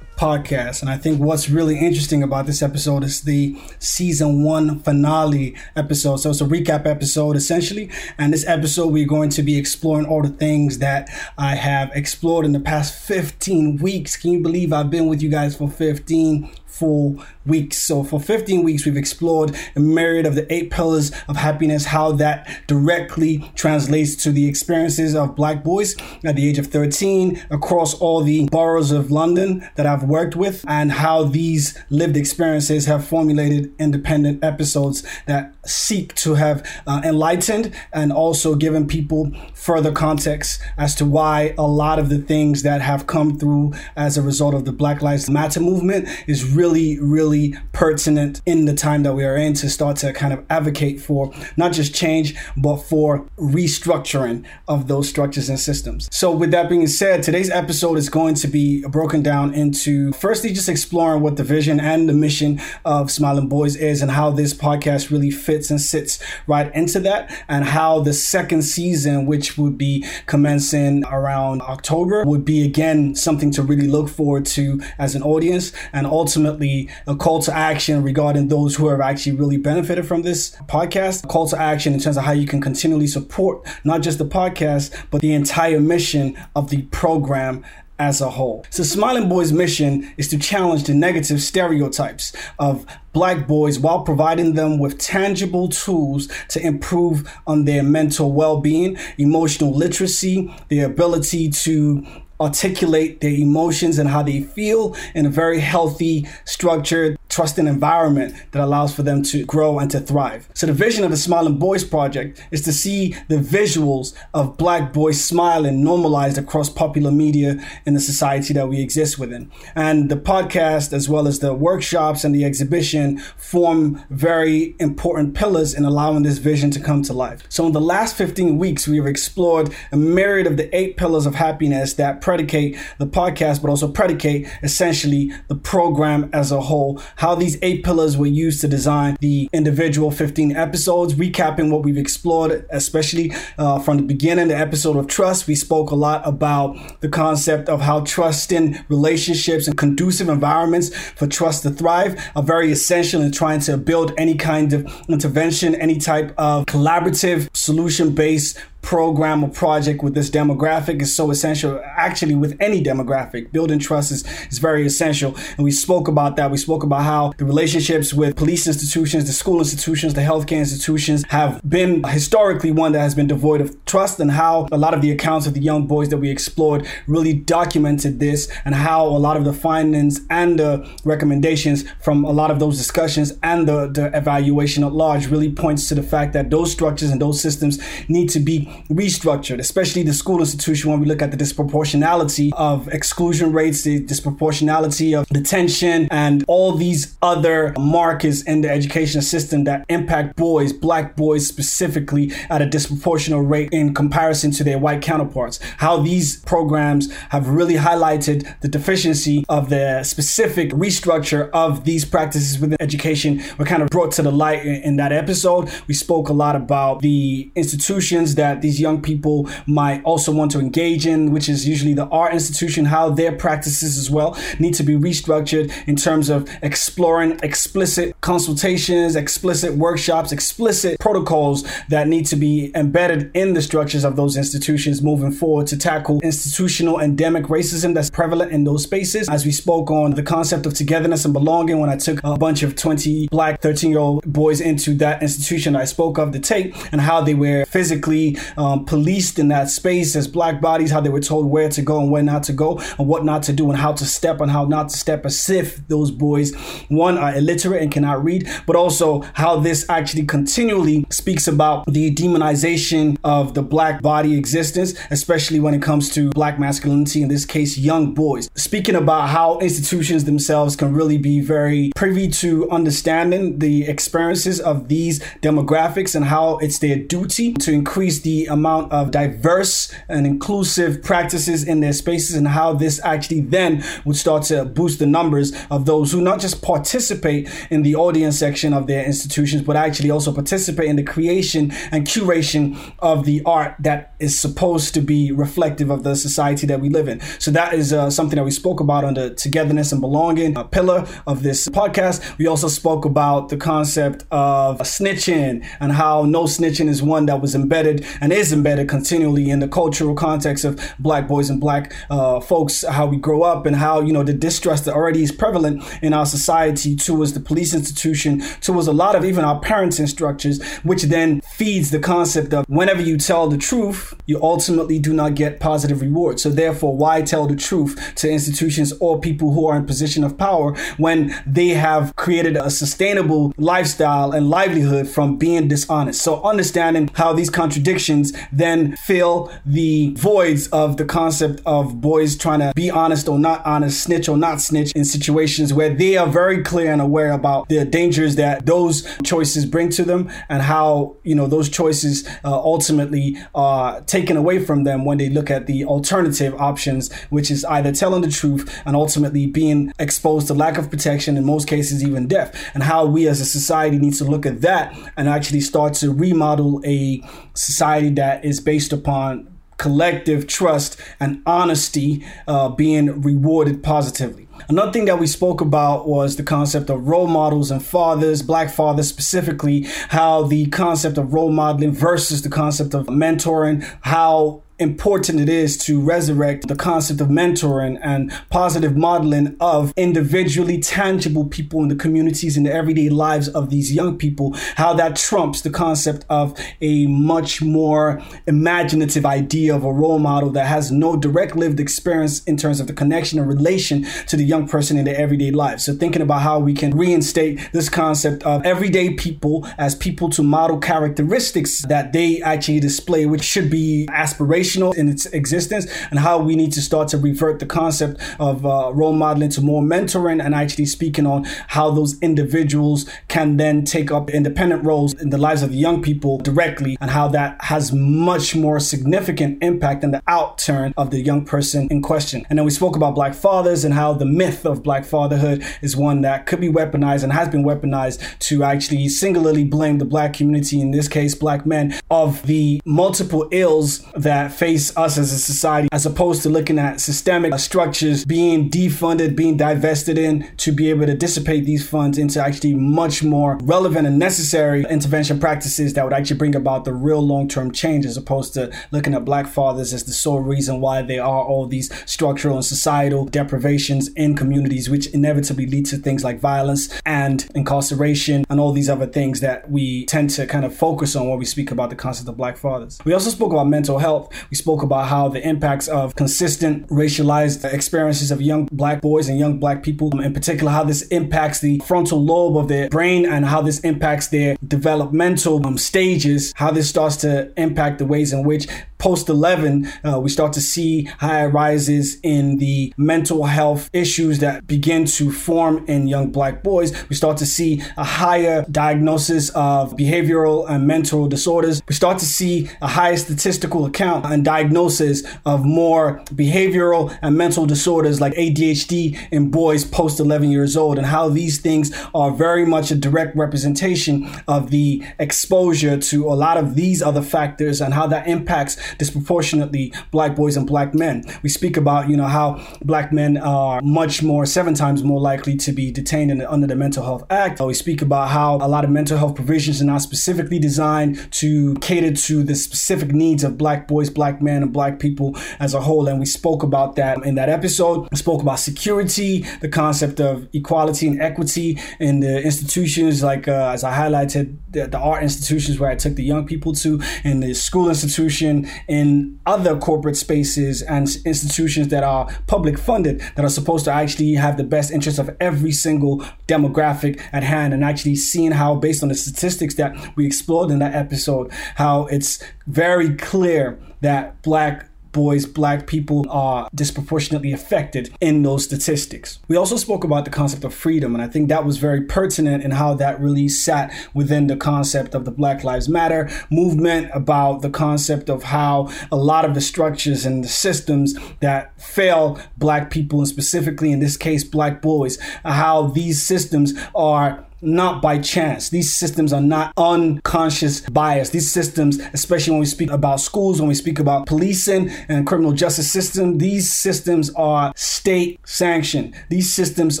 podcast. 0.20 0.82
And 0.82 0.90
I 0.90 0.98
think 0.98 1.18
what's 1.18 1.48
really 1.48 1.78
interesting 1.78 2.22
about 2.22 2.44
this 2.44 2.60
episode 2.60 3.04
is 3.04 3.22
the 3.22 3.58
season 3.78 4.44
one 4.44 4.78
finale 4.80 5.56
episode. 5.76 6.18
So 6.18 6.30
it's 6.30 6.42
a 6.42 6.44
recap 6.44 6.86
episode 6.86 7.36
essentially. 7.36 7.90
And 8.18 8.32
this 8.32 8.46
episode, 8.46 8.88
we're 8.88 9.06
going 9.06 9.30
to 9.30 9.42
be 9.42 9.56
exploring 9.56 10.06
all 10.06 10.22
the 10.22 10.28
things 10.28 10.78
that 10.78 11.08
I 11.38 11.54
have 11.54 11.90
explored 11.94 12.44
in 12.44 12.52
the 12.52 12.60
past 12.60 12.94
15 13.06 13.78
weeks. 13.78 14.16
Can 14.16 14.32
you 14.32 14.42
believe 14.42 14.72
I've 14.74 14.90
been 14.90 15.06
with 15.06 15.22
you 15.22 15.30
guys 15.30 15.56
for 15.56 15.70
15 15.70 16.50
full 16.80 17.22
weeks. 17.44 17.76
So 17.76 18.02
for 18.02 18.18
15 18.18 18.62
weeks, 18.62 18.86
we've 18.86 18.96
explored 18.96 19.54
a 19.76 19.80
myriad 19.80 20.24
of 20.24 20.34
the 20.34 20.50
eight 20.52 20.70
pillars 20.70 21.12
of 21.28 21.36
happiness, 21.36 21.84
how 21.84 22.12
that 22.12 22.48
directly 22.66 23.52
translates 23.54 24.16
to 24.24 24.32
the 24.32 24.48
experiences 24.48 25.14
of 25.14 25.36
black 25.36 25.62
boys 25.62 25.94
at 26.24 26.36
the 26.36 26.48
age 26.48 26.58
of 26.58 26.68
13 26.68 27.42
across 27.50 27.92
all 27.94 28.22
the 28.22 28.48
boroughs 28.48 28.92
of 28.92 29.10
London 29.10 29.68
that 29.76 29.86
I've 29.86 30.04
worked 30.04 30.36
with, 30.36 30.64
and 30.66 30.90
how 30.90 31.24
these 31.24 31.78
lived 31.90 32.16
experiences 32.16 32.86
have 32.86 33.06
formulated 33.06 33.74
independent 33.78 34.42
episodes 34.42 35.06
that 35.26 35.54
seek 35.64 36.14
to 36.14 36.34
have 36.34 36.66
uh, 36.86 37.00
enlightened 37.04 37.74
and 37.92 38.12
also 38.12 38.54
given 38.54 38.86
people 38.86 39.30
further 39.54 39.92
context 39.92 40.60
as 40.78 40.94
to 40.94 41.04
why 41.04 41.54
a 41.58 41.66
lot 41.66 41.98
of 41.98 42.08
the 42.08 42.18
things 42.18 42.62
that 42.62 42.80
have 42.80 43.06
come 43.06 43.38
through 43.38 43.72
as 43.96 44.16
a 44.16 44.22
result 44.22 44.54
of 44.54 44.64
the 44.64 44.72
Black 44.72 45.02
Lives 45.02 45.28
Matter 45.28 45.60
movement 45.60 46.08
is 46.26 46.50
really, 46.50 46.98
really 46.98 47.54
pertinent 47.72 48.40
in 48.46 48.64
the 48.64 48.74
time 48.74 49.02
that 49.02 49.14
we 49.14 49.24
are 49.24 49.36
in 49.36 49.52
to 49.54 49.68
start 49.68 49.96
to 49.98 50.12
kind 50.12 50.32
of 50.32 50.44
advocate 50.48 51.00
for 51.00 51.32
not 51.56 51.72
just 51.72 51.94
change, 51.94 52.34
but 52.56 52.78
for 52.78 53.26
restructuring 53.36 54.44
of 54.66 54.88
those 54.88 55.08
structures 55.08 55.48
and 55.48 55.60
systems. 55.60 56.08
So, 56.10 56.30
with 56.30 56.50
that 56.52 56.68
being 56.68 56.86
said, 56.86 57.22
today's 57.22 57.50
episode 57.50 57.98
is 57.98 58.08
going 58.08 58.34
to 58.36 58.48
be 58.48 58.82
broken 58.86 59.22
down 59.22 59.54
into 59.54 60.12
firstly, 60.12 60.52
just 60.52 60.68
exploring 60.68 61.22
what 61.22 61.36
the 61.36 61.44
vision 61.44 61.80
and 61.80 62.08
the 62.08 62.12
mission 62.12 62.60
of 62.84 63.10
Smiling 63.10 63.48
Boys 63.48 63.76
is 63.76 64.02
and 64.02 64.10
how 64.10 64.30
this 64.30 64.54
podcast 64.54 65.10
really 65.10 65.30
fits 65.30 65.49
fits 65.50 65.68
and 65.68 65.80
sits 65.80 66.20
right 66.46 66.72
into 66.76 67.00
that, 67.00 67.22
and 67.48 67.64
how 67.64 68.00
the 68.00 68.12
second 68.12 68.62
season, 68.62 69.26
which 69.26 69.58
would 69.58 69.76
be 69.76 70.04
commencing 70.26 71.04
around 71.06 71.60
October, 71.62 72.24
would 72.24 72.44
be 72.44 72.64
again 72.64 73.16
something 73.16 73.50
to 73.50 73.62
really 73.62 73.88
look 73.88 74.08
forward 74.08 74.46
to 74.46 74.80
as 74.98 75.16
an 75.16 75.22
audience, 75.24 75.72
and 75.92 76.06
ultimately 76.06 76.88
a 77.08 77.16
call 77.16 77.42
to 77.42 77.52
action 77.52 78.00
regarding 78.04 78.46
those 78.46 78.76
who 78.76 78.86
have 78.86 79.00
actually 79.00 79.32
really 79.32 79.56
benefited 79.56 80.06
from 80.06 80.22
this 80.22 80.56
podcast. 80.68 81.24
A 81.24 81.26
call 81.26 81.48
to 81.48 81.60
action 81.60 81.94
in 81.94 81.98
terms 81.98 82.16
of 82.16 82.22
how 82.22 82.32
you 82.32 82.46
can 82.46 82.60
continually 82.60 83.08
support 83.08 83.66
not 83.82 84.02
just 84.02 84.18
the 84.18 84.24
podcast, 84.24 84.94
but 85.10 85.20
the 85.20 85.32
entire 85.32 85.80
mission 85.80 86.36
of 86.54 86.70
the 86.70 86.82
program 86.92 87.64
as 88.00 88.22
a 88.22 88.30
whole. 88.30 88.64
So, 88.70 88.82
Smiling 88.82 89.28
Boys' 89.28 89.52
mission 89.52 90.12
is 90.16 90.26
to 90.28 90.38
challenge 90.38 90.84
the 90.84 90.94
negative 90.94 91.40
stereotypes 91.42 92.32
of 92.58 92.86
black 93.12 93.46
boys 93.46 93.78
while 93.78 94.02
providing 94.02 94.54
them 94.54 94.78
with 94.78 94.98
tangible 94.98 95.68
tools 95.68 96.28
to 96.48 96.64
improve 96.64 97.30
on 97.46 97.66
their 97.66 97.82
mental 97.82 98.32
well 98.32 98.60
being, 98.60 98.96
emotional 99.18 99.72
literacy, 99.72 100.52
their 100.68 100.86
ability 100.86 101.50
to 101.50 102.06
articulate 102.40 103.20
their 103.20 103.30
emotions 103.30 103.98
and 103.98 104.08
how 104.08 104.22
they 104.22 104.42
feel 104.42 104.96
in 105.14 105.26
a 105.26 105.30
very 105.30 105.60
healthy, 105.60 106.26
structured, 106.44 107.18
trusting 107.28 107.66
environment 107.66 108.34
that 108.50 108.62
allows 108.62 108.94
for 108.94 109.02
them 109.02 109.22
to 109.22 109.44
grow 109.44 109.78
and 109.78 109.90
to 109.90 110.00
thrive. 110.00 110.48
So 110.54 110.66
the 110.66 110.72
vision 110.72 111.04
of 111.04 111.10
the 111.10 111.16
Smiling 111.16 111.58
Boys 111.58 111.84
Project 111.84 112.44
is 112.50 112.62
to 112.62 112.72
see 112.72 113.14
the 113.28 113.36
visuals 113.36 114.14
of 114.34 114.56
black 114.56 114.92
boys 114.92 115.22
smiling 115.22 115.84
normalized 115.84 116.38
across 116.38 116.68
popular 116.68 117.10
media 117.10 117.64
in 117.86 117.94
the 117.94 118.00
society 118.00 118.52
that 118.54 118.68
we 118.68 118.80
exist 118.80 119.18
within. 119.18 119.50
And 119.74 120.10
the 120.10 120.16
podcast, 120.16 120.92
as 120.92 121.08
well 121.08 121.28
as 121.28 121.38
the 121.38 121.54
workshops 121.54 122.24
and 122.24 122.34
the 122.34 122.44
exhibition, 122.44 123.18
form 123.36 124.02
very 124.10 124.74
important 124.80 125.34
pillars 125.34 125.74
in 125.74 125.84
allowing 125.84 126.22
this 126.22 126.38
vision 126.38 126.70
to 126.72 126.80
come 126.80 127.02
to 127.02 127.12
life. 127.12 127.44
So 127.48 127.66
in 127.66 127.72
the 127.72 127.80
last 127.80 128.16
15 128.16 128.58
weeks, 128.58 128.88
we 128.88 128.96
have 128.96 129.06
explored 129.06 129.74
a 129.92 129.96
myriad 129.96 130.46
of 130.46 130.56
the 130.56 130.74
eight 130.76 130.96
pillars 130.96 131.26
of 131.26 131.34
happiness 131.36 131.94
that 131.94 132.20
predicate 132.30 132.76
the 132.98 133.08
podcast, 133.08 133.60
but 133.60 133.68
also 133.68 133.88
predicate 133.90 134.46
essentially 134.62 135.32
the 135.48 135.56
program 135.56 136.30
as 136.32 136.52
a 136.52 136.60
whole 136.60 137.02
how 137.16 137.34
these 137.34 137.58
eight 137.60 137.82
pillars 137.82 138.16
were 138.16 138.32
used 138.46 138.60
to 138.60 138.68
design 138.68 139.16
the 139.20 139.48
individual 139.52 140.12
15 140.12 140.54
episodes, 140.54 141.14
recapping 141.14 141.72
what 141.72 141.82
we've 141.82 141.98
explored, 141.98 142.64
especially 142.70 143.32
uh, 143.58 143.80
from 143.80 143.96
the 143.96 144.04
beginning, 144.04 144.46
the 144.46 144.56
episode 144.56 144.96
of 144.96 145.08
trust. 145.08 145.48
We 145.48 145.56
spoke 145.56 145.90
a 145.90 145.96
lot 145.96 146.22
about 146.24 147.00
the 147.00 147.08
concept 147.08 147.68
of 147.68 147.80
how 147.80 148.02
trust 148.02 148.52
in 148.52 148.78
relationships 148.88 149.66
and 149.66 149.76
conducive 149.76 150.28
environments 150.28 150.96
for 150.96 151.26
trust 151.26 151.64
to 151.64 151.70
thrive 151.70 152.16
are 152.36 152.44
very 152.44 152.70
essential 152.70 153.22
in 153.22 153.32
trying 153.32 153.58
to 153.60 153.76
build 153.76 154.12
any 154.16 154.36
kind 154.36 154.72
of 154.72 154.86
intervention, 155.08 155.74
any 155.74 155.98
type 155.98 156.32
of 156.38 156.66
collaborative, 156.66 157.48
solution 157.56 158.14
based 158.14 158.56
program 158.82 159.44
or 159.44 159.50
project 159.50 160.02
with 160.02 160.14
this 160.14 160.30
demographic 160.30 161.02
is 161.02 161.14
so 161.14 161.30
essential. 161.30 161.80
Actually, 161.84 162.34
with 162.34 162.56
any 162.60 162.82
demographic, 162.82 163.52
building 163.52 163.78
trust 163.78 164.10
is, 164.10 164.24
is 164.50 164.58
very 164.58 164.86
essential. 164.86 165.36
And 165.56 165.64
we 165.64 165.70
spoke 165.70 166.08
about 166.08 166.36
that. 166.36 166.50
We 166.50 166.56
spoke 166.56 166.82
about 166.82 167.02
how 167.02 167.32
the 167.36 167.44
relationships 167.44 168.12
with 168.14 168.36
police 168.36 168.66
institutions, 168.66 169.26
the 169.26 169.32
school 169.32 169.58
institutions, 169.58 170.14
the 170.14 170.22
healthcare 170.22 170.58
institutions 170.58 171.24
have 171.28 171.60
been 171.68 172.02
historically 172.04 172.70
one 172.70 172.92
that 172.92 173.00
has 173.00 173.14
been 173.14 173.26
devoid 173.26 173.60
of 173.60 173.84
trust, 173.84 174.18
and 174.20 174.30
how 174.30 174.68
a 174.72 174.78
lot 174.78 174.94
of 174.94 175.02
the 175.02 175.10
accounts 175.10 175.46
of 175.46 175.54
the 175.54 175.60
young 175.60 175.86
boys 175.86 176.08
that 176.08 176.18
we 176.18 176.30
explored 176.30 176.86
really 177.06 177.34
documented 177.34 178.18
this, 178.20 178.50
and 178.64 178.74
how 178.74 179.06
a 179.06 179.18
lot 179.18 179.36
of 179.36 179.44
the 179.44 179.52
findings 179.52 180.20
and 180.30 180.58
the 180.58 180.88
recommendations 181.04 181.84
from 182.00 182.24
a 182.24 182.30
lot 182.30 182.50
of 182.50 182.58
those 182.58 182.78
discussions 182.78 183.32
and 183.42 183.68
the, 183.68 183.88
the 183.88 184.16
evaluation 184.16 184.84
at 184.84 184.92
large 184.92 185.26
really 185.26 185.50
points 185.50 185.88
to 185.88 185.94
the 185.94 186.02
fact 186.02 186.32
that 186.32 186.50
those 186.50 186.72
structures 186.72 187.10
and 187.10 187.20
those 187.20 187.40
systems 187.40 187.78
need 188.08 188.28
to 188.28 188.40
be 188.40 188.69
restructured, 188.88 189.58
especially 189.58 190.02
the 190.02 190.12
school 190.12 190.40
institution 190.40 190.90
when 190.90 191.00
we 191.00 191.06
look 191.06 191.22
at 191.22 191.30
the 191.30 191.36
disproportionality 191.36 192.50
of 192.56 192.88
exclusion 192.88 193.52
rates, 193.52 193.82
the 193.82 194.04
disproportionality 194.04 195.18
of 195.18 195.26
detention, 195.28 196.08
and 196.10 196.44
all 196.48 196.74
these 196.74 197.16
other 197.22 197.74
markers 197.78 198.42
in 198.42 198.60
the 198.62 198.70
education 198.70 199.22
system 199.22 199.64
that 199.64 199.84
impact 199.88 200.36
boys, 200.36 200.72
black 200.72 201.16
boys 201.16 201.46
specifically, 201.46 202.32
at 202.48 202.62
a 202.62 202.66
disproportionate 202.66 203.46
rate 203.48 203.68
in 203.72 203.94
comparison 203.94 204.50
to 204.50 204.64
their 204.64 204.78
white 204.78 205.02
counterparts. 205.02 205.58
How 205.78 205.98
these 205.98 206.40
programs 206.40 207.12
have 207.30 207.48
really 207.48 207.74
highlighted 207.74 208.46
the 208.60 208.68
deficiency 208.68 209.44
of 209.48 209.70
the 209.70 210.02
specific 210.02 210.70
restructure 210.70 211.50
of 211.52 211.84
these 211.84 212.04
practices 212.04 212.58
within 212.58 212.76
education 212.80 213.42
were 213.58 213.64
kind 213.64 213.82
of 213.82 213.90
brought 213.90 214.12
to 214.12 214.22
the 214.22 214.32
light 214.32 214.64
in, 214.64 214.76
in 214.82 214.96
that 214.96 215.12
episode. 215.12 215.70
We 215.86 215.94
spoke 215.94 216.28
a 216.28 216.32
lot 216.32 216.56
about 216.56 217.00
the 217.00 217.50
institutions 217.54 218.34
that 218.36 218.59
these 218.62 218.80
young 218.80 219.00
people 219.02 219.48
might 219.66 220.02
also 220.04 220.32
want 220.32 220.50
to 220.52 220.58
engage 220.58 221.06
in, 221.06 221.32
which 221.32 221.48
is 221.48 221.66
usually 221.66 221.94
the 221.94 222.06
art 222.06 222.32
institution, 222.32 222.84
how 222.84 223.10
their 223.10 223.32
practices 223.32 223.98
as 223.98 224.10
well 224.10 224.36
need 224.58 224.74
to 224.74 224.82
be 224.82 224.94
restructured 224.94 225.72
in 225.86 225.96
terms 225.96 226.28
of 226.28 226.48
exploring 226.62 227.38
explicit 227.42 228.18
consultations, 228.20 229.16
explicit 229.16 229.74
workshops, 229.74 230.32
explicit 230.32 230.98
protocols 231.00 231.64
that 231.88 232.08
need 232.08 232.26
to 232.26 232.36
be 232.36 232.70
embedded 232.74 233.30
in 233.34 233.54
the 233.54 233.62
structures 233.62 234.04
of 234.04 234.16
those 234.16 234.36
institutions 234.36 235.02
moving 235.02 235.32
forward 235.32 235.66
to 235.66 235.76
tackle 235.76 236.20
institutional 236.22 237.00
endemic 237.00 237.44
racism 237.44 237.94
that's 237.94 238.10
prevalent 238.10 238.52
in 238.52 238.64
those 238.64 238.82
spaces. 238.82 239.28
As 239.28 239.44
we 239.44 239.52
spoke 239.52 239.90
on 239.90 240.12
the 240.12 240.22
concept 240.22 240.66
of 240.66 240.74
togetherness 240.74 241.24
and 241.24 241.34
belonging, 241.34 241.80
when 241.80 241.90
I 241.90 241.96
took 241.96 242.20
a 242.24 242.36
bunch 242.36 242.62
of 242.62 242.76
20 242.76 243.28
black 243.28 243.60
13 243.60 243.90
year 243.90 243.98
old 243.98 244.24
boys 244.24 244.60
into 244.60 244.94
that 244.94 245.22
institution 245.22 245.76
I 245.76 245.84
spoke 245.84 246.18
of 246.18 246.32
the 246.32 246.40
Tate 246.40 246.74
and 246.92 247.00
how 247.00 247.20
they 247.20 247.34
were 247.34 247.64
physically 247.66 248.36
um, 248.56 248.84
policed 248.84 249.38
in 249.38 249.48
that 249.48 249.70
space 249.70 250.16
as 250.16 250.26
black 250.28 250.60
bodies, 250.60 250.90
how 250.90 251.00
they 251.00 251.08
were 251.08 251.20
told 251.20 251.46
where 251.46 251.68
to 251.68 251.82
go 251.82 252.00
and 252.00 252.10
where 252.10 252.22
not 252.22 252.42
to 252.44 252.52
go, 252.52 252.78
and 252.98 253.08
what 253.08 253.24
not 253.24 253.42
to 253.44 253.52
do, 253.52 253.70
and 253.70 253.78
how 253.78 253.92
to 253.92 254.04
step 254.04 254.40
and 254.40 254.50
how 254.50 254.64
not 254.64 254.88
to 254.88 254.96
step, 254.96 255.26
as 255.26 255.50
if 255.50 255.86
those 255.88 256.10
boys, 256.10 256.54
one, 256.88 257.18
are 257.18 257.34
illiterate 257.34 257.82
and 257.82 257.92
cannot 257.92 258.22
read, 258.22 258.48
but 258.66 258.76
also 258.76 259.22
how 259.34 259.58
this 259.58 259.88
actually 259.88 260.24
continually 260.24 261.06
speaks 261.10 261.48
about 261.48 261.84
the 261.86 262.14
demonization 262.14 263.16
of 263.24 263.54
the 263.54 263.62
black 263.62 264.02
body 264.02 264.36
existence, 264.36 264.94
especially 265.10 265.60
when 265.60 265.74
it 265.74 265.82
comes 265.82 266.10
to 266.10 266.30
black 266.30 266.58
masculinity, 266.58 267.22
in 267.22 267.28
this 267.28 267.44
case, 267.44 267.78
young 267.78 268.14
boys. 268.14 268.50
Speaking 268.54 268.94
about 268.94 269.28
how 269.28 269.58
institutions 269.60 270.24
themselves 270.24 270.76
can 270.76 270.92
really 270.94 271.18
be 271.18 271.40
very 271.40 271.92
privy 271.96 272.28
to 272.28 272.70
understanding 272.70 273.58
the 273.58 273.84
experiences 273.84 274.60
of 274.60 274.88
these 274.88 275.20
demographics 275.42 276.14
and 276.14 276.24
how 276.24 276.58
it's 276.58 276.78
their 276.78 276.96
duty 276.96 277.52
to 277.54 277.72
increase 277.72 278.20
the 278.20 278.39
amount 278.46 278.92
of 278.92 279.10
diverse 279.10 279.92
and 280.08 280.26
inclusive 280.26 281.02
practices 281.02 281.64
in 281.64 281.80
their 281.80 281.92
spaces 281.92 282.36
and 282.36 282.48
how 282.48 282.72
this 282.72 283.00
actually 283.04 283.40
then 283.40 283.82
would 284.04 284.16
start 284.16 284.42
to 284.44 284.64
boost 284.64 284.98
the 284.98 285.06
numbers 285.06 285.52
of 285.70 285.86
those 285.86 286.12
who 286.12 286.20
not 286.20 286.40
just 286.40 286.62
participate 286.62 287.48
in 287.70 287.82
the 287.82 287.94
audience 287.94 288.38
section 288.38 288.72
of 288.72 288.86
their 288.86 289.04
institutions, 289.04 289.62
but 289.62 289.76
actually 289.76 290.10
also 290.10 290.32
participate 290.32 290.88
in 290.88 290.96
the 290.96 291.02
creation 291.02 291.70
and 291.90 292.06
curation 292.06 292.76
of 293.00 293.24
the 293.24 293.42
art 293.44 293.74
that 293.78 294.14
is 294.18 294.38
supposed 294.38 294.94
to 294.94 295.00
be 295.00 295.32
reflective 295.32 295.90
of 295.90 296.02
the 296.02 296.14
society 296.14 296.66
that 296.66 296.80
we 296.80 296.88
live 296.88 297.08
in. 297.08 297.20
So 297.38 297.50
that 297.52 297.74
is 297.74 297.92
uh, 297.92 298.10
something 298.10 298.36
that 298.36 298.44
we 298.44 298.50
spoke 298.50 298.80
about 298.80 299.04
under 299.04 299.32
togetherness 299.34 299.92
and 299.92 300.00
belonging, 300.00 300.56
a 300.56 300.64
pillar 300.64 301.06
of 301.26 301.42
this 301.42 301.68
podcast. 301.68 302.38
We 302.38 302.46
also 302.46 302.68
spoke 302.68 303.04
about 303.04 303.48
the 303.48 303.56
concept 303.56 304.24
of 304.30 304.78
snitching 304.80 305.66
and 305.80 305.92
how 305.92 306.24
no 306.24 306.44
snitching 306.44 306.88
is 306.88 307.02
one 307.02 307.26
that 307.26 307.40
was 307.40 307.54
embedded 307.54 308.06
and 308.20 308.29
is 308.32 308.52
embedded 308.52 308.88
continually 308.88 309.50
in 309.50 309.60
the 309.60 309.68
cultural 309.68 310.14
context 310.14 310.64
of 310.64 310.80
black 310.98 311.28
boys 311.28 311.50
and 311.50 311.60
black 311.60 311.92
uh, 312.10 312.40
folks, 312.40 312.84
how 312.86 313.06
we 313.06 313.16
grow 313.16 313.42
up 313.42 313.66
and 313.66 313.76
how, 313.76 314.00
you 314.00 314.12
know, 314.12 314.22
the 314.22 314.32
distrust 314.32 314.84
that 314.84 314.94
already 314.94 315.22
is 315.22 315.32
prevalent 315.32 315.82
in 316.02 316.12
our 316.12 316.26
society 316.26 316.96
towards 316.96 317.32
the 317.32 317.40
police 317.40 317.74
institution, 317.74 318.40
towards 318.60 318.86
a 318.86 318.92
lot 318.92 319.14
of 319.14 319.24
even 319.24 319.44
our 319.44 319.60
parenting 319.60 320.08
structures, 320.08 320.62
which 320.82 321.04
then 321.04 321.40
feeds 321.42 321.90
the 321.90 321.98
concept 321.98 322.52
of 322.54 322.64
whenever 322.68 323.02
you 323.02 323.16
tell 323.16 323.48
the 323.48 323.58
truth, 323.58 324.14
you 324.26 324.40
ultimately 324.42 324.98
do 324.98 325.12
not 325.12 325.34
get 325.34 325.60
positive 325.60 326.00
reward. 326.00 326.38
So 326.40 326.50
therefore, 326.50 326.96
why 326.96 327.22
tell 327.22 327.46
the 327.46 327.56
truth 327.56 328.14
to 328.16 328.30
institutions 328.30 328.92
or 329.00 329.20
people 329.20 329.52
who 329.52 329.66
are 329.66 329.76
in 329.76 329.86
position 329.86 330.24
of 330.24 330.36
power 330.38 330.74
when 330.96 331.34
they 331.46 331.68
have 331.68 332.14
created 332.16 332.56
a 332.56 332.70
sustainable 332.70 333.52
lifestyle 333.56 334.32
and 334.32 334.48
livelihood 334.48 335.08
from 335.08 335.36
being 335.36 335.68
dishonest? 335.68 336.22
So 336.22 336.42
understanding 336.42 337.10
how 337.14 337.32
these 337.32 337.50
contradictions 337.50 338.19
then 338.52 338.96
fill 338.96 339.52
the 339.64 340.14
voids 340.14 340.68
of 340.68 340.96
the 340.96 341.04
concept 341.04 341.60
of 341.66 342.00
boys 342.00 342.36
trying 342.36 342.60
to 342.60 342.72
be 342.74 342.90
honest 342.90 343.28
or 343.28 343.38
not 343.38 343.64
honest, 343.64 344.02
snitch 344.02 344.28
or 344.28 344.36
not 344.36 344.60
snitch 344.60 344.92
in 344.92 345.04
situations 345.04 345.72
where 345.72 345.92
they 345.92 346.16
are 346.16 346.26
very 346.26 346.62
clear 346.62 346.92
and 346.92 347.02
aware 347.02 347.32
about 347.32 347.68
the 347.68 347.84
dangers 347.84 348.36
that 348.36 348.66
those 348.66 349.06
choices 349.24 349.66
bring 349.66 349.88
to 349.88 350.04
them 350.04 350.30
and 350.48 350.62
how, 350.62 351.16
you 351.22 351.34
know, 351.34 351.46
those 351.46 351.68
choices 351.68 352.26
uh, 352.44 352.52
ultimately 352.52 353.36
are 353.54 354.00
taken 354.02 354.36
away 354.36 354.58
from 354.64 354.84
them 354.84 355.04
when 355.04 355.18
they 355.18 355.28
look 355.28 355.50
at 355.50 355.66
the 355.66 355.84
alternative 355.84 356.54
options, 356.60 357.12
which 357.30 357.50
is 357.50 357.64
either 357.66 357.92
telling 357.92 358.22
the 358.22 358.30
truth 358.30 358.82
and 358.84 358.96
ultimately 358.96 359.46
being 359.46 359.92
exposed 359.98 360.46
to 360.46 360.54
lack 360.54 360.78
of 360.78 360.90
protection, 360.90 361.36
in 361.36 361.44
most 361.44 361.68
cases, 361.68 362.02
even 362.04 362.26
death, 362.26 362.70
and 362.74 362.82
how 362.82 363.06
we 363.06 363.28
as 363.28 363.40
a 363.40 363.44
society 363.44 363.98
need 363.98 364.14
to 364.14 364.24
look 364.24 364.46
at 364.46 364.60
that 364.60 364.96
and 365.16 365.28
actually 365.28 365.60
start 365.60 365.94
to 365.94 366.12
remodel 366.12 366.80
a 366.84 367.22
society 367.54 368.09
that 368.16 368.44
is 368.44 368.60
based 368.60 368.92
upon 368.92 369.48
collective 369.76 370.46
trust 370.46 371.00
and 371.18 371.42
honesty 371.46 372.24
uh, 372.46 372.68
being 372.68 373.22
rewarded 373.22 373.82
positively. 373.82 374.46
Another 374.68 374.92
thing 374.92 375.06
that 375.06 375.18
we 375.18 375.26
spoke 375.26 375.62
about 375.62 376.06
was 376.06 376.36
the 376.36 376.42
concept 376.42 376.90
of 376.90 377.08
role 377.08 377.26
models 377.26 377.70
and 377.70 377.82
fathers, 377.82 378.42
black 378.42 378.70
fathers 378.70 379.08
specifically, 379.08 379.86
how 380.08 380.42
the 380.42 380.66
concept 380.66 381.16
of 381.16 381.32
role 381.32 381.50
modeling 381.50 381.92
versus 381.92 382.42
the 382.42 382.50
concept 382.50 382.94
of 382.94 383.06
mentoring, 383.06 383.82
how 384.02 384.62
important 384.80 385.38
it 385.38 385.48
is 385.48 385.76
to 385.76 386.00
resurrect 386.00 386.66
the 386.66 386.74
concept 386.74 387.20
of 387.20 387.28
mentoring 387.28 387.98
and 388.02 388.32
positive 388.48 388.96
modeling 388.96 389.54
of 389.60 389.92
individually 389.96 390.80
tangible 390.80 391.44
people 391.44 391.82
in 391.82 391.88
the 391.88 391.94
communities 391.94 392.56
and 392.56 392.64
the 392.64 392.72
everyday 392.72 393.10
lives 393.10 393.48
of 393.48 393.68
these 393.68 393.92
young 393.92 394.16
people, 394.16 394.56
how 394.76 394.94
that 394.94 395.16
trumps 395.16 395.60
the 395.60 395.70
concept 395.70 396.24
of 396.30 396.58
a 396.80 397.06
much 397.06 397.60
more 397.60 398.22
imaginative 398.46 399.26
idea 399.26 399.74
of 399.74 399.84
a 399.84 399.92
role 399.92 400.18
model 400.18 400.48
that 400.50 400.66
has 400.66 400.90
no 400.90 401.14
direct 401.14 401.54
lived 401.54 401.78
experience 401.78 402.42
in 402.44 402.56
terms 402.56 402.80
of 402.80 402.86
the 402.86 402.92
connection 402.92 403.38
and 403.38 403.46
relation 403.46 404.06
to 404.26 404.36
the 404.36 404.44
young 404.44 404.66
person 404.66 404.96
in 404.96 405.04
their 405.04 405.16
everyday 405.16 405.50
life. 405.50 405.80
So 405.80 405.92
thinking 405.92 406.22
about 406.22 406.40
how 406.40 406.58
we 406.58 406.72
can 406.72 406.96
reinstate 406.96 407.60
this 407.72 407.90
concept 407.90 408.42
of 408.44 408.64
everyday 408.64 409.12
people 409.14 409.66
as 409.76 409.94
people 409.94 410.30
to 410.30 410.42
model 410.42 410.78
characteristics 410.78 411.82
that 411.82 412.14
they 412.14 412.40
actually 412.40 412.80
display, 412.80 413.26
which 413.26 413.42
should 413.42 413.70
be 413.70 414.08
aspirational 414.10 414.69
in 414.76 415.08
its 415.08 415.26
existence 415.26 415.86
and 416.10 416.18
how 416.18 416.38
we 416.38 416.56
need 416.56 416.72
to 416.72 416.80
start 416.80 417.08
to 417.08 417.18
revert 417.18 417.58
the 417.58 417.66
concept 417.66 418.20
of 418.38 418.64
uh, 418.64 418.90
role 418.92 419.12
modeling 419.12 419.50
to 419.50 419.60
more 419.60 419.82
mentoring 419.82 420.44
and 420.44 420.54
actually 420.54 420.86
speaking 420.86 421.26
on 421.26 421.44
how 421.68 421.90
those 421.90 422.18
individuals 422.20 423.08
can 423.28 423.56
then 423.56 423.84
take 423.84 424.10
up 424.10 424.30
independent 424.30 424.84
roles 424.84 425.14
in 425.14 425.30
the 425.30 425.38
lives 425.38 425.62
of 425.62 425.70
the 425.70 425.76
young 425.76 426.02
people 426.02 426.38
directly 426.38 426.96
and 427.00 427.10
how 427.10 427.28
that 427.28 427.56
has 427.62 427.92
much 427.92 428.54
more 428.54 428.78
significant 428.78 429.62
impact 429.62 430.02
than 430.02 430.10
the 430.10 430.22
outturn 430.28 430.92
of 430.96 431.10
the 431.10 431.20
young 431.20 431.44
person 431.44 431.88
in 431.90 432.02
question. 432.02 432.46
And 432.48 432.58
then 432.58 432.64
we 432.64 432.70
spoke 432.70 432.96
about 432.96 433.14
black 433.14 433.34
fathers 433.34 433.84
and 433.84 433.94
how 433.94 434.12
the 434.12 434.26
myth 434.26 434.64
of 434.64 434.82
black 434.82 435.04
fatherhood 435.04 435.64
is 435.82 435.96
one 435.96 436.20
that 436.22 436.46
could 436.46 436.60
be 436.60 436.68
weaponized 436.68 437.22
and 437.22 437.32
has 437.32 437.48
been 437.48 437.64
weaponized 437.64 438.38
to 438.40 438.62
actually 438.62 439.08
singularly 439.08 439.64
blame 439.64 439.98
the 439.98 440.04
black 440.04 440.34
community, 440.34 440.80
in 440.80 440.90
this 440.90 441.08
case, 441.08 441.34
black 441.34 441.66
men, 441.66 441.98
of 442.10 442.46
the 442.46 442.80
multiple 442.84 443.48
ills 443.50 444.00
that 444.12 444.52
face 444.60 444.94
us 444.94 445.16
as 445.16 445.32
a 445.32 445.38
society, 445.38 445.88
as 445.90 446.04
opposed 446.04 446.42
to 446.42 446.50
looking 446.50 446.78
at 446.78 447.00
systemic 447.00 447.58
structures 447.58 448.26
being 448.26 448.68
defunded, 448.68 449.34
being 449.34 449.56
divested 449.56 450.18
in 450.18 450.46
to 450.58 450.70
be 450.70 450.90
able 450.90 451.06
to 451.06 451.14
dissipate 451.14 451.64
these 451.64 451.88
funds 451.88 452.18
into 452.18 452.38
actually 452.44 452.74
much 452.74 453.22
more 453.22 453.56
relevant 453.62 454.06
and 454.06 454.18
necessary 454.18 454.84
intervention 454.90 455.40
practices 455.40 455.94
that 455.94 456.04
would 456.04 456.12
actually 456.12 456.36
bring 456.36 456.54
about 456.54 456.84
the 456.84 456.92
real 456.92 457.22
long 457.22 457.48
term 457.48 457.72
change, 457.72 458.04
as 458.04 458.18
opposed 458.18 458.52
to 458.52 458.70
looking 458.90 459.14
at 459.14 459.24
black 459.24 459.46
fathers 459.46 459.94
as 459.94 460.04
the 460.04 460.12
sole 460.12 460.40
reason 460.40 460.78
why 460.78 461.00
there 461.00 461.24
are 461.24 461.42
all 461.42 461.66
these 461.66 461.90
structural 462.04 462.56
and 462.56 462.64
societal 462.64 463.24
deprivations 463.24 464.08
in 464.08 464.36
communities, 464.36 464.90
which 464.90 465.06
inevitably 465.14 465.64
lead 465.64 465.86
to 465.86 465.96
things 465.96 466.22
like 466.22 466.38
violence 466.38 467.00
and 467.06 467.48
incarceration 467.54 468.44
and 468.50 468.60
all 468.60 468.72
these 468.72 468.90
other 468.90 469.06
things 469.06 469.40
that 469.40 469.70
we 469.70 470.04
tend 470.04 470.28
to 470.28 470.46
kind 470.46 470.66
of 470.66 470.76
focus 470.76 471.16
on 471.16 471.30
when 471.30 471.38
we 471.38 471.46
speak 471.46 471.70
about 471.70 471.88
the 471.88 471.96
concept 471.96 472.28
of 472.28 472.36
black 472.36 472.58
fathers. 472.58 472.98
We 473.06 473.14
also 473.14 473.30
spoke 473.30 473.52
about 473.52 473.66
mental 473.66 473.98
health. 473.98 474.30
We 474.50 474.56
spoke 474.56 474.82
about 474.82 475.08
how 475.08 475.28
the 475.28 475.46
impacts 475.46 475.86
of 475.86 476.16
consistent 476.16 476.88
racialized 476.88 477.64
experiences 477.72 478.32
of 478.32 478.42
young 478.42 478.68
black 478.72 479.00
boys 479.00 479.28
and 479.28 479.38
young 479.38 479.60
black 479.60 479.82
people, 479.82 480.20
in 480.20 480.34
particular, 480.34 480.72
how 480.72 480.82
this 480.82 481.02
impacts 481.08 481.60
the 481.60 481.80
frontal 481.86 482.22
lobe 482.24 482.56
of 482.56 482.66
their 482.66 482.88
brain 482.88 483.26
and 483.26 483.44
how 483.44 483.62
this 483.62 483.78
impacts 483.80 484.28
their 484.28 484.56
developmental 484.66 485.64
um, 485.64 485.78
stages, 485.78 486.52
how 486.56 486.72
this 486.72 486.88
starts 486.88 487.16
to 487.16 487.52
impact 487.56 487.98
the 487.98 488.06
ways 488.06 488.32
in 488.32 488.42
which 488.42 488.66
post 489.00 489.28
11, 489.28 489.90
uh, 490.04 490.20
we 490.20 490.28
start 490.28 490.52
to 490.52 490.60
see 490.60 491.04
higher 491.18 491.48
rises 491.48 492.20
in 492.22 492.58
the 492.58 492.92
mental 492.96 493.44
health 493.44 493.90
issues 493.92 494.38
that 494.38 494.66
begin 494.66 495.06
to 495.06 495.32
form 495.32 495.84
in 495.88 496.06
young 496.06 496.30
black 496.30 496.62
boys. 496.62 496.92
We 497.08 497.16
start 497.16 497.38
to 497.38 497.46
see 497.46 497.82
a 497.96 498.04
higher 498.04 498.64
diagnosis 498.70 499.48
of 499.50 499.96
behavioral 499.96 500.68
and 500.68 500.86
mental 500.86 501.26
disorders. 501.26 501.82
We 501.88 501.94
start 501.94 502.18
to 502.18 502.26
see 502.26 502.68
a 502.82 502.88
higher 502.88 503.16
statistical 503.16 503.86
account 503.86 504.26
and 504.26 504.44
diagnosis 504.44 505.24
of 505.46 505.64
more 505.64 506.22
behavioral 506.26 507.16
and 507.22 507.36
mental 507.36 507.64
disorders 507.66 508.20
like 508.20 508.34
ADHD 508.34 509.18
in 509.32 509.50
boys 509.50 509.84
post 509.84 510.20
11 510.20 510.50
years 510.50 510.76
old, 510.76 510.98
and 510.98 511.06
how 511.06 511.30
these 511.30 511.60
things 511.60 511.90
are 512.14 512.30
very 512.30 512.66
much 512.66 512.90
a 512.90 512.94
direct 512.94 513.34
representation 513.34 514.28
of 514.46 514.70
the 514.70 515.02
exposure 515.18 515.96
to 515.96 516.26
a 516.26 516.36
lot 516.36 516.58
of 516.58 516.74
these 516.74 517.00
other 517.00 517.22
factors 517.22 517.80
and 517.80 517.94
how 517.94 518.06
that 518.06 518.26
impacts 518.26 518.76
disproportionately 518.98 519.92
black 520.10 520.34
boys 520.36 520.56
and 520.56 520.66
black 520.66 520.94
men. 520.94 521.24
We 521.42 521.48
speak 521.48 521.76
about, 521.76 522.08
you 522.08 522.16
know, 522.16 522.26
how 522.26 522.64
black 522.82 523.12
men 523.12 523.36
are 523.36 523.80
much 523.82 524.22
more, 524.22 524.46
seven 524.46 524.74
times 524.74 525.02
more 525.02 525.20
likely 525.20 525.56
to 525.56 525.72
be 525.72 525.90
detained 525.90 526.40
the, 526.40 526.50
under 526.50 526.66
the 526.66 526.76
Mental 526.76 527.04
Health 527.04 527.24
Act. 527.30 527.60
We 527.60 527.74
speak 527.74 528.02
about 528.02 528.30
how 528.30 528.56
a 528.56 528.68
lot 528.68 528.84
of 528.84 528.90
mental 528.90 529.18
health 529.18 529.34
provisions 529.34 529.80
are 529.80 529.84
not 529.84 530.02
specifically 530.02 530.58
designed 530.58 531.30
to 531.32 531.74
cater 531.76 532.12
to 532.12 532.42
the 532.42 532.54
specific 532.54 533.12
needs 533.12 533.44
of 533.44 533.56
black 533.58 533.86
boys, 533.86 534.10
black 534.10 534.42
men, 534.42 534.62
and 534.62 534.72
black 534.72 534.98
people 534.98 535.36
as 535.58 535.74
a 535.74 535.80
whole. 535.80 536.08
And 536.08 536.18
we 536.18 536.26
spoke 536.26 536.62
about 536.62 536.96
that 536.96 537.24
in 537.24 537.34
that 537.36 537.48
episode. 537.48 538.08
We 538.10 538.16
spoke 538.16 538.42
about 538.42 538.58
security, 538.58 539.44
the 539.60 539.68
concept 539.68 540.20
of 540.20 540.48
equality 540.52 541.06
and 541.06 541.20
equity 541.20 541.78
in 541.98 542.20
the 542.20 542.42
institutions, 542.42 543.22
like 543.22 543.48
uh, 543.48 543.70
as 543.72 543.84
I 543.84 543.92
highlighted, 543.92 544.56
the, 544.70 544.86
the 544.86 544.98
art 544.98 545.22
institutions 545.22 545.78
where 545.78 545.90
I 545.90 545.96
took 545.96 546.14
the 546.14 546.24
young 546.24 546.46
people 546.46 546.72
to, 546.74 547.00
and 547.24 547.42
the 547.42 547.54
school 547.54 547.88
institution, 547.88 548.68
in 548.88 549.38
other 549.46 549.76
corporate 549.78 550.16
spaces 550.16 550.82
and 550.82 551.08
institutions 551.24 551.88
that 551.88 552.02
are 552.02 552.28
public 552.46 552.78
funded 552.78 553.20
that 553.36 553.44
are 553.44 553.50
supposed 553.50 553.84
to 553.84 553.92
actually 553.92 554.34
have 554.34 554.56
the 554.56 554.64
best 554.64 554.90
interest 554.90 555.18
of 555.18 555.34
every 555.40 555.72
single 555.72 556.18
demographic 556.46 557.20
at 557.32 557.42
hand 557.42 557.72
and 557.72 557.84
actually 557.84 558.16
seeing 558.16 558.52
how 558.52 558.74
based 558.74 559.02
on 559.02 559.08
the 559.08 559.14
statistics 559.14 559.74
that 559.74 559.94
we 560.16 560.26
explored 560.26 560.70
in 560.70 560.78
that 560.78 560.94
episode 560.94 561.50
how 561.76 562.06
it's 562.06 562.42
very 562.66 563.14
clear 563.16 563.78
that 564.00 564.40
black 564.42 564.89
boys, 565.12 565.46
black 565.46 565.86
people 565.86 566.26
are 566.30 566.68
disproportionately 566.74 567.52
affected 567.52 568.14
in 568.20 568.42
those 568.42 568.64
statistics. 568.64 569.38
We 569.48 569.56
also 569.56 569.76
spoke 569.76 570.04
about 570.04 570.24
the 570.24 570.30
concept 570.30 570.64
of 570.64 570.74
freedom, 570.74 571.14
and 571.14 571.22
I 571.22 571.28
think 571.28 571.48
that 571.48 571.64
was 571.64 571.78
very 571.78 572.02
pertinent 572.02 572.62
in 572.62 572.72
how 572.72 572.94
that 572.94 573.20
really 573.20 573.48
sat 573.48 573.92
within 574.14 574.46
the 574.46 574.56
concept 574.56 575.14
of 575.14 575.24
the 575.24 575.30
Black 575.30 575.64
Lives 575.64 575.88
Matter 575.88 576.30
movement, 576.50 577.10
about 577.12 577.62
the 577.62 577.70
concept 577.70 578.30
of 578.30 578.44
how 578.44 578.90
a 579.10 579.16
lot 579.16 579.44
of 579.44 579.54
the 579.54 579.60
structures 579.60 580.24
and 580.24 580.44
the 580.44 580.48
systems 580.48 581.14
that 581.40 581.80
fail 581.80 582.40
black 582.58 582.90
people, 582.90 583.18
and 583.18 583.28
specifically 583.28 583.92
in 583.92 584.00
this 584.00 584.16
case, 584.16 584.44
black 584.44 584.80
boys, 584.82 585.18
how 585.44 585.88
these 585.88 586.22
systems 586.22 586.74
are 586.94 587.44
not 587.62 588.02
by 588.02 588.18
chance. 588.18 588.70
These 588.70 588.94
systems 588.94 589.32
are 589.32 589.40
not 589.40 589.72
unconscious 589.76 590.80
bias. 590.82 591.30
These 591.30 591.50
systems, 591.50 591.98
especially 592.12 592.52
when 592.52 592.60
we 592.60 592.66
speak 592.66 592.90
about 592.90 593.20
schools, 593.20 593.60
when 593.60 593.68
we 593.68 593.74
speak 593.74 593.98
about 593.98 594.26
policing 594.26 594.90
and 595.08 595.26
criminal 595.26 595.52
justice 595.52 595.90
system, 595.90 596.38
these 596.38 596.72
systems 596.72 597.30
are 597.34 597.72
state 597.76 598.40
sanctioned. 598.44 599.14
These 599.28 599.52
systems 599.52 600.00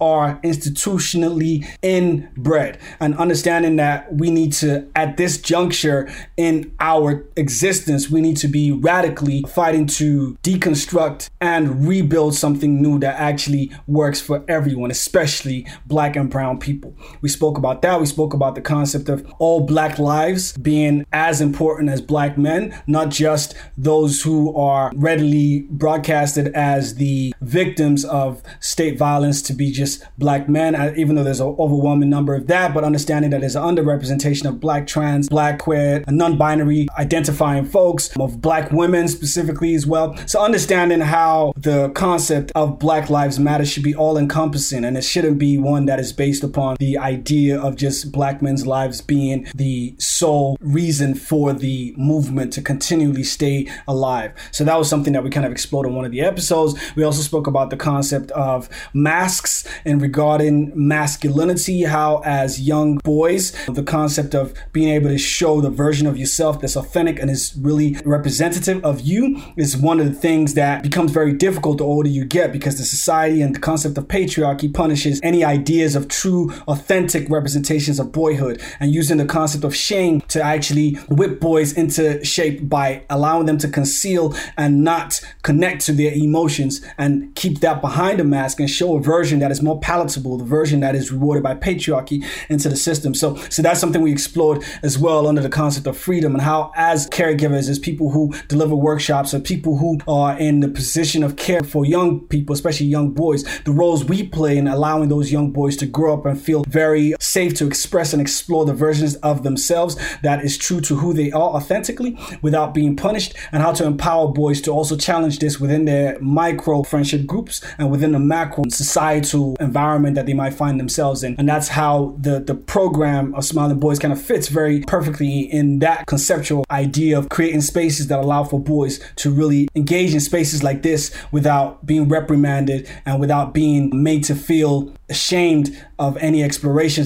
are 0.00 0.40
institutionally 0.42 1.66
inbred. 1.82 2.78
And 3.00 3.16
understanding 3.16 3.76
that 3.76 4.14
we 4.14 4.30
need 4.30 4.52
to, 4.54 4.86
at 4.94 5.16
this 5.16 5.40
juncture 5.40 6.10
in 6.36 6.74
our 6.80 7.26
existence, 7.36 8.10
we 8.10 8.20
need 8.20 8.36
to 8.38 8.48
be 8.48 8.72
radically 8.72 9.44
fighting 9.48 9.86
to 9.86 10.36
deconstruct 10.42 11.30
and 11.40 11.86
rebuild 11.86 12.34
something 12.34 12.82
new 12.82 12.98
that 12.98 13.18
actually 13.18 13.70
works 13.86 14.20
for 14.20 14.44
everyone, 14.48 14.90
especially 14.90 15.66
black 15.86 16.16
and 16.16 16.30
brown 16.30 16.58
people. 16.58 16.94
We 17.20 17.28
spoke 17.38 17.56
about 17.56 17.82
that. 17.82 18.00
We 18.00 18.06
spoke 18.06 18.34
about 18.34 18.56
the 18.56 18.60
concept 18.60 19.08
of 19.08 19.24
all 19.38 19.60
black 19.60 20.00
lives 20.00 20.56
being 20.58 21.06
as 21.12 21.40
important 21.40 21.88
as 21.88 22.00
black 22.00 22.36
men, 22.36 22.74
not 22.88 23.10
just 23.10 23.54
those 23.76 24.20
who 24.22 24.52
are 24.56 24.90
readily 24.96 25.66
broadcasted 25.70 26.48
as 26.48 26.96
the 26.96 27.32
victims 27.40 28.04
of 28.04 28.42
state 28.58 28.98
violence 28.98 29.40
to 29.42 29.52
be 29.52 29.70
just 29.70 30.02
black 30.18 30.48
men, 30.48 30.74
uh, 30.74 30.92
even 30.96 31.14
though 31.14 31.22
there's 31.22 31.38
an 31.38 31.54
overwhelming 31.60 32.10
number 32.10 32.34
of 32.34 32.48
that, 32.48 32.74
but 32.74 32.82
understanding 32.82 33.30
that 33.30 33.40
there's 33.40 33.54
an 33.54 33.62
underrepresentation 33.62 34.44
of 34.48 34.58
black 34.58 34.88
trans, 34.88 35.28
black 35.28 35.60
queer, 35.60 36.02
non-binary 36.08 36.88
identifying 36.98 37.64
folks, 37.64 38.10
of 38.18 38.40
black 38.40 38.72
women 38.72 39.06
specifically 39.06 39.76
as 39.76 39.86
well. 39.86 40.16
So 40.26 40.42
understanding 40.42 41.02
how 41.02 41.52
the 41.56 41.90
concept 41.90 42.50
of 42.56 42.80
Black 42.80 43.10
Lives 43.10 43.38
Matter 43.38 43.64
should 43.64 43.84
be 43.84 43.94
all 43.94 44.18
encompassing 44.18 44.84
and 44.84 44.96
it 44.96 45.04
shouldn't 45.04 45.38
be 45.38 45.56
one 45.56 45.86
that 45.86 46.00
is 46.00 46.12
based 46.12 46.42
upon 46.42 46.76
the 46.80 46.98
idea 46.98 47.27
idea 47.28 47.60
of 47.60 47.76
just 47.76 48.10
black 48.10 48.40
men's 48.40 48.66
lives 48.66 49.02
being 49.02 49.46
the 49.54 49.94
sole 49.98 50.56
reason 50.60 51.14
for 51.14 51.52
the 51.52 51.94
movement 51.98 52.54
to 52.54 52.62
continually 52.62 53.22
stay 53.22 53.68
alive. 53.86 54.32
So 54.50 54.64
that 54.64 54.78
was 54.78 54.88
something 54.88 55.12
that 55.12 55.22
we 55.22 55.28
kind 55.28 55.44
of 55.44 55.52
explored 55.52 55.86
in 55.86 55.94
one 55.94 56.06
of 56.06 56.10
the 56.10 56.22
episodes. 56.22 56.74
We 56.96 57.02
also 57.02 57.20
spoke 57.20 57.46
about 57.46 57.68
the 57.68 57.76
concept 57.76 58.30
of 58.30 58.70
masks 58.94 59.68
and 59.84 60.00
regarding 60.00 60.72
masculinity, 60.74 61.82
how 61.82 62.22
as 62.24 62.62
young 62.62 62.96
boys, 63.04 63.52
the 63.66 63.82
concept 63.82 64.34
of 64.34 64.54
being 64.72 64.88
able 64.88 65.10
to 65.10 65.18
show 65.18 65.60
the 65.60 65.70
version 65.70 66.06
of 66.06 66.16
yourself 66.16 66.62
that's 66.62 66.76
authentic 66.76 67.18
and 67.18 67.30
is 67.30 67.54
really 67.60 67.98
representative 68.06 68.82
of 68.82 69.02
you 69.02 69.42
is 69.58 69.76
one 69.76 70.00
of 70.00 70.06
the 70.06 70.18
things 70.18 70.54
that 70.54 70.82
becomes 70.82 71.12
very 71.12 71.34
difficult 71.34 71.76
the 71.76 71.84
older 71.84 72.08
you 72.08 72.24
get 72.24 72.52
because 72.52 72.78
the 72.78 72.84
society 72.84 73.42
and 73.42 73.54
the 73.54 73.60
concept 73.60 73.98
of 73.98 74.04
patriarchy 74.08 74.72
punishes 74.72 75.20
any 75.22 75.44
ideas 75.44 75.94
of 75.94 76.08
true, 76.08 76.50
authentic 76.66 77.17
representations 77.28 77.98
of 77.98 78.12
boyhood 78.12 78.60
and 78.80 78.92
using 78.92 79.16
the 79.16 79.24
concept 79.24 79.64
of 79.64 79.74
shame 79.74 80.20
to 80.22 80.42
actually 80.42 80.94
whip 81.08 81.40
boys 81.40 81.72
into 81.72 82.22
shape 82.24 82.68
by 82.68 83.02
allowing 83.10 83.46
them 83.46 83.58
to 83.58 83.68
conceal 83.68 84.34
and 84.56 84.84
not 84.84 85.20
connect 85.42 85.84
to 85.86 85.92
their 85.92 86.12
emotions 86.12 86.84
and 86.98 87.34
keep 87.34 87.60
that 87.60 87.80
behind 87.80 88.20
a 88.20 88.24
mask 88.24 88.60
and 88.60 88.70
show 88.70 88.96
a 88.96 89.00
version 89.00 89.38
that 89.38 89.50
is 89.50 89.62
more 89.62 89.80
palatable, 89.80 90.38
the 90.38 90.44
version 90.44 90.80
that 90.80 90.94
is 90.94 91.10
rewarded 91.10 91.42
by 91.42 91.54
patriarchy 91.54 92.24
into 92.48 92.68
the 92.68 92.76
system. 92.76 93.14
So, 93.14 93.36
so 93.48 93.62
that's 93.62 93.80
something 93.80 94.02
we 94.02 94.12
explored 94.12 94.64
as 94.82 94.98
well 94.98 95.26
under 95.26 95.40
the 95.40 95.48
concept 95.48 95.86
of 95.86 95.96
freedom 95.96 96.34
and 96.34 96.42
how, 96.42 96.72
as 96.76 97.08
caregivers, 97.08 97.68
as 97.68 97.78
people 97.78 98.10
who 98.10 98.34
deliver 98.48 98.74
workshops 98.74 99.34
or 99.34 99.40
people 99.40 99.78
who 99.78 99.98
are 100.06 100.38
in 100.38 100.60
the 100.60 100.68
position 100.68 101.22
of 101.22 101.36
care 101.36 101.62
for 101.62 101.84
young 101.84 102.20
people, 102.28 102.52
especially 102.52 102.86
young 102.86 103.10
boys, 103.10 103.44
the 103.64 103.72
roles 103.72 104.04
we 104.04 104.22
play 104.26 104.56
in 104.56 104.68
allowing 104.68 105.08
those 105.08 105.32
young 105.32 105.50
boys 105.50 105.76
to 105.76 105.86
grow 105.86 106.14
up 106.14 106.26
and 106.26 106.40
feel 106.40 106.64
very 106.68 107.07
safe 107.20 107.54
to 107.54 107.66
express 107.66 108.12
and 108.12 108.22
explore 108.22 108.64
the 108.64 108.74
versions 108.74 109.16
of 109.16 109.42
themselves 109.42 109.96
that 110.22 110.44
is 110.44 110.56
true 110.56 110.80
to 110.80 110.96
who 110.96 111.12
they 111.12 111.30
are 111.32 111.50
authentically 111.50 112.18
without 112.42 112.74
being 112.74 112.96
punished, 112.96 113.34
and 113.52 113.62
how 113.62 113.72
to 113.72 113.84
empower 113.84 114.28
boys 114.28 114.60
to 114.60 114.70
also 114.70 114.96
challenge 114.96 115.38
this 115.38 115.60
within 115.60 115.84
their 115.84 116.18
micro 116.20 116.82
friendship 116.82 117.26
groups 117.26 117.64
and 117.78 117.90
within 117.90 118.12
the 118.12 118.18
macro 118.18 118.64
societal 118.68 119.56
environment 119.60 120.14
that 120.14 120.26
they 120.26 120.34
might 120.34 120.54
find 120.54 120.78
themselves 120.78 121.22
in. 121.22 121.34
And 121.38 121.48
that's 121.48 121.68
how 121.68 122.16
the, 122.18 122.40
the 122.40 122.54
program 122.54 123.34
of 123.34 123.44
Smiling 123.44 123.78
Boys 123.78 123.98
kind 123.98 124.12
of 124.12 124.20
fits 124.20 124.48
very 124.48 124.80
perfectly 124.82 125.40
in 125.40 125.78
that 125.80 126.06
conceptual 126.06 126.64
idea 126.70 127.18
of 127.18 127.28
creating 127.28 127.60
spaces 127.60 128.08
that 128.08 128.18
allow 128.18 128.44
for 128.44 128.60
boys 128.60 129.00
to 129.16 129.30
really 129.30 129.68
engage 129.74 130.14
in 130.14 130.20
spaces 130.20 130.62
like 130.62 130.82
this 130.82 131.14
without 131.32 131.84
being 131.86 132.08
reprimanded 132.08 132.88
and 133.06 133.20
without 133.20 133.54
being 133.54 133.90
made 134.02 134.24
to 134.24 134.34
feel 134.34 134.92
ashamed 135.08 135.84
of 135.98 136.16
any 136.18 136.42